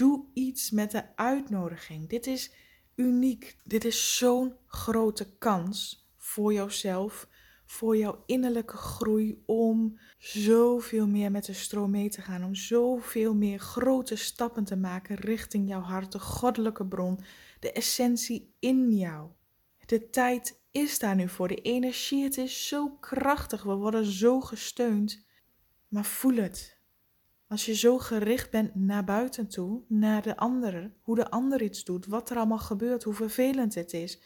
Doe 0.00 0.24
iets 0.34 0.70
met 0.70 0.90
de 0.90 1.16
uitnodiging. 1.16 2.08
Dit 2.08 2.26
is 2.26 2.52
uniek. 2.94 3.56
Dit 3.64 3.84
is 3.84 4.16
zo'n 4.16 4.54
grote 4.66 5.36
kans 5.38 6.08
voor 6.16 6.52
jouzelf, 6.52 7.28
voor 7.66 7.96
jouw 7.96 8.22
innerlijke 8.26 8.76
groei, 8.76 9.42
om 9.46 9.98
zoveel 10.18 11.06
meer 11.06 11.30
met 11.30 11.44
de 11.44 11.52
stroom 11.52 11.90
mee 11.90 12.08
te 12.08 12.22
gaan, 12.22 12.44
om 12.44 12.54
zoveel 12.54 13.34
meer 13.34 13.58
grote 13.58 14.16
stappen 14.16 14.64
te 14.64 14.76
maken 14.76 15.16
richting 15.16 15.68
jouw 15.68 15.80
hart, 15.80 16.12
de 16.12 16.18
goddelijke 16.20 16.86
bron, 16.86 17.20
de 17.58 17.72
essentie 17.72 18.54
in 18.58 18.90
jou. 18.90 19.30
De 19.86 20.10
tijd 20.10 20.60
is 20.70 20.98
daar 20.98 21.16
nu 21.16 21.28
voor. 21.28 21.48
De 21.48 21.62
energie, 21.62 22.24
het 22.24 22.36
is 22.36 22.68
zo 22.68 22.90
krachtig. 22.90 23.62
We 23.62 23.74
worden 23.74 24.04
zo 24.04 24.40
gesteund. 24.40 25.26
Maar 25.88 26.04
voel 26.04 26.36
het. 26.36 26.79
Als 27.50 27.64
je 27.64 27.74
zo 27.74 27.98
gericht 27.98 28.50
bent 28.50 28.74
naar 28.74 29.04
buiten 29.04 29.48
toe, 29.48 29.82
naar 29.88 30.22
de 30.22 30.36
ander, 30.36 30.92
hoe 31.00 31.14
de 31.14 31.30
ander 31.30 31.62
iets 31.62 31.84
doet, 31.84 32.06
wat 32.06 32.30
er 32.30 32.36
allemaal 32.36 32.58
gebeurt, 32.58 33.02
hoe 33.02 33.14
vervelend 33.14 33.74
het 33.74 33.92
is, 33.92 34.20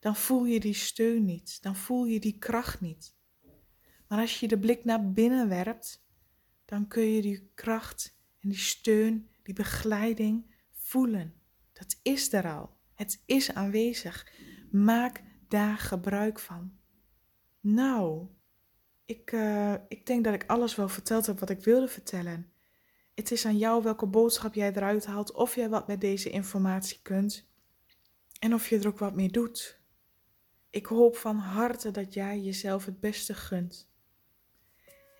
dan 0.00 0.16
voel 0.16 0.44
je 0.44 0.60
die 0.60 0.74
steun 0.74 1.24
niet, 1.24 1.62
dan 1.62 1.76
voel 1.76 2.04
je 2.04 2.20
die 2.20 2.38
kracht 2.38 2.80
niet. 2.80 3.16
Maar 4.08 4.20
als 4.20 4.40
je 4.40 4.48
de 4.48 4.58
blik 4.58 4.84
naar 4.84 5.12
binnen 5.12 5.48
werpt, 5.48 6.06
dan 6.64 6.88
kun 6.88 7.02
je 7.02 7.22
die 7.22 7.50
kracht 7.54 8.16
en 8.40 8.48
die 8.48 8.58
steun, 8.58 9.28
die 9.42 9.54
begeleiding 9.54 10.54
voelen. 10.72 11.34
Dat 11.72 11.96
is 12.02 12.32
er 12.32 12.52
al. 12.52 12.76
Het 12.94 13.22
is 13.26 13.54
aanwezig. 13.54 14.32
Maak 14.70 15.22
daar 15.48 15.78
gebruik 15.78 16.38
van. 16.38 16.78
Nou, 17.60 18.26
ik, 19.06 19.32
uh, 19.32 19.74
ik 19.88 20.06
denk 20.06 20.24
dat 20.24 20.34
ik 20.34 20.44
alles 20.46 20.74
wel 20.74 20.88
verteld 20.88 21.26
heb 21.26 21.38
wat 21.38 21.50
ik 21.50 21.64
wilde 21.64 21.88
vertellen. 21.88 22.52
Het 23.14 23.30
is 23.30 23.46
aan 23.46 23.58
jou 23.58 23.82
welke 23.82 24.06
boodschap 24.06 24.54
jij 24.54 24.72
eruit 24.72 25.06
haalt, 25.06 25.32
of 25.32 25.54
jij 25.54 25.68
wat 25.68 25.86
met 25.86 26.00
deze 26.00 26.30
informatie 26.30 26.98
kunt 27.02 27.46
en 28.38 28.54
of 28.54 28.68
je 28.68 28.78
er 28.78 28.86
ook 28.86 28.98
wat 28.98 29.14
mee 29.14 29.28
doet. 29.28 29.80
Ik 30.70 30.86
hoop 30.86 31.16
van 31.16 31.36
harte 31.36 31.90
dat 31.90 32.14
jij 32.14 32.40
jezelf 32.40 32.84
het 32.84 33.00
beste 33.00 33.34
gunt. 33.34 33.92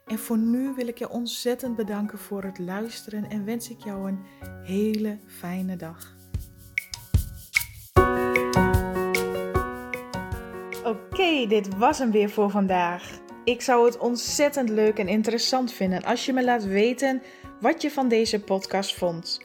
En 0.07 0.19
voor 0.19 0.39
nu 0.39 0.75
wil 0.75 0.89
ik 0.89 0.99
je 0.99 1.09
ontzettend 1.09 1.77
bedanken 1.77 2.19
voor 2.19 2.43
het 2.43 2.59
luisteren 2.59 3.31
en 3.31 3.45
wens 3.45 3.71
ik 3.71 3.85
jou 3.85 4.09
een 4.09 4.25
hele 4.65 5.19
fijne 5.27 5.77
dag. 5.77 6.17
Oké, 10.85 11.47
dit 11.47 11.77
was 11.77 11.99
hem 11.99 12.11
weer 12.11 12.31
voor 12.31 12.51
vandaag. 12.51 13.24
Ik 13.45 13.61
zou 13.61 13.87
het 13.87 13.99
ontzettend 13.99 14.69
leuk 14.69 14.99
en 14.99 15.09
interessant 15.09 15.73
vinden 15.73 16.03
als 16.03 16.27
je 16.27 16.33
me 16.33 16.45
laat 16.45 16.65
weten 16.65 17.23
wat 17.61 17.83
je 17.83 17.91
van 17.91 18.09
deze 18.09 18.41
podcast 18.41 18.95
vond. 18.95 19.41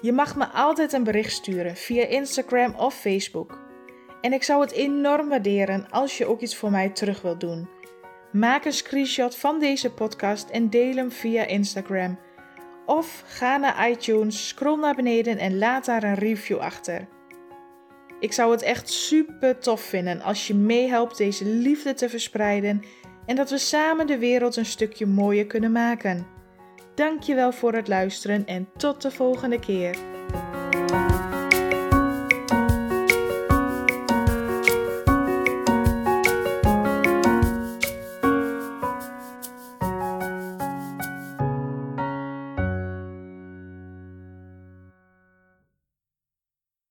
Je 0.00 0.12
mag 0.12 0.36
me 0.36 0.46
altijd 0.46 0.92
een 0.92 1.04
bericht 1.04 1.32
sturen 1.32 1.76
via 1.76 2.06
Instagram 2.06 2.74
of 2.74 2.94
Facebook. 2.94 3.58
En 4.20 4.32
ik 4.32 4.42
zou 4.42 4.60
het 4.60 4.72
enorm 4.72 5.28
waarderen 5.28 5.90
als 5.90 6.18
je 6.18 6.26
ook 6.26 6.40
iets 6.40 6.56
voor 6.56 6.70
mij 6.70 6.88
terug 6.88 7.22
wilt 7.22 7.40
doen. 7.40 7.68
Maak 8.32 8.64
een 8.64 8.72
screenshot 8.72 9.36
van 9.36 9.60
deze 9.60 9.92
podcast 9.92 10.50
en 10.50 10.70
deel 10.70 10.96
hem 10.96 11.10
via 11.10 11.46
Instagram. 11.46 12.18
Of 12.86 13.22
ga 13.26 13.56
naar 13.56 13.90
iTunes, 13.90 14.48
scroll 14.48 14.78
naar 14.78 14.94
beneden 14.94 15.38
en 15.38 15.58
laat 15.58 15.84
daar 15.84 16.02
een 16.02 16.14
review 16.14 16.58
achter. 16.58 17.08
Ik 18.20 18.32
zou 18.32 18.50
het 18.50 18.62
echt 18.62 18.88
super 18.88 19.58
tof 19.58 19.80
vinden 19.80 20.20
als 20.20 20.46
je 20.46 20.54
meehelpt 20.54 21.16
deze 21.16 21.44
liefde 21.44 21.94
te 21.94 22.08
verspreiden 22.08 22.82
en 23.28 23.36
dat 23.36 23.50
we 23.50 23.58
samen 23.58 24.06
de 24.06 24.18
wereld 24.18 24.56
een 24.56 24.66
stukje 24.66 25.06
mooier 25.06 25.46
kunnen 25.46 25.72
maken. 25.72 26.26
Dankjewel 26.94 27.52
voor 27.52 27.74
het 27.74 27.88
luisteren 27.88 28.46
en 28.46 28.68
tot 28.76 29.02
de 29.02 29.10
volgende 29.10 29.58
keer. 29.58 29.96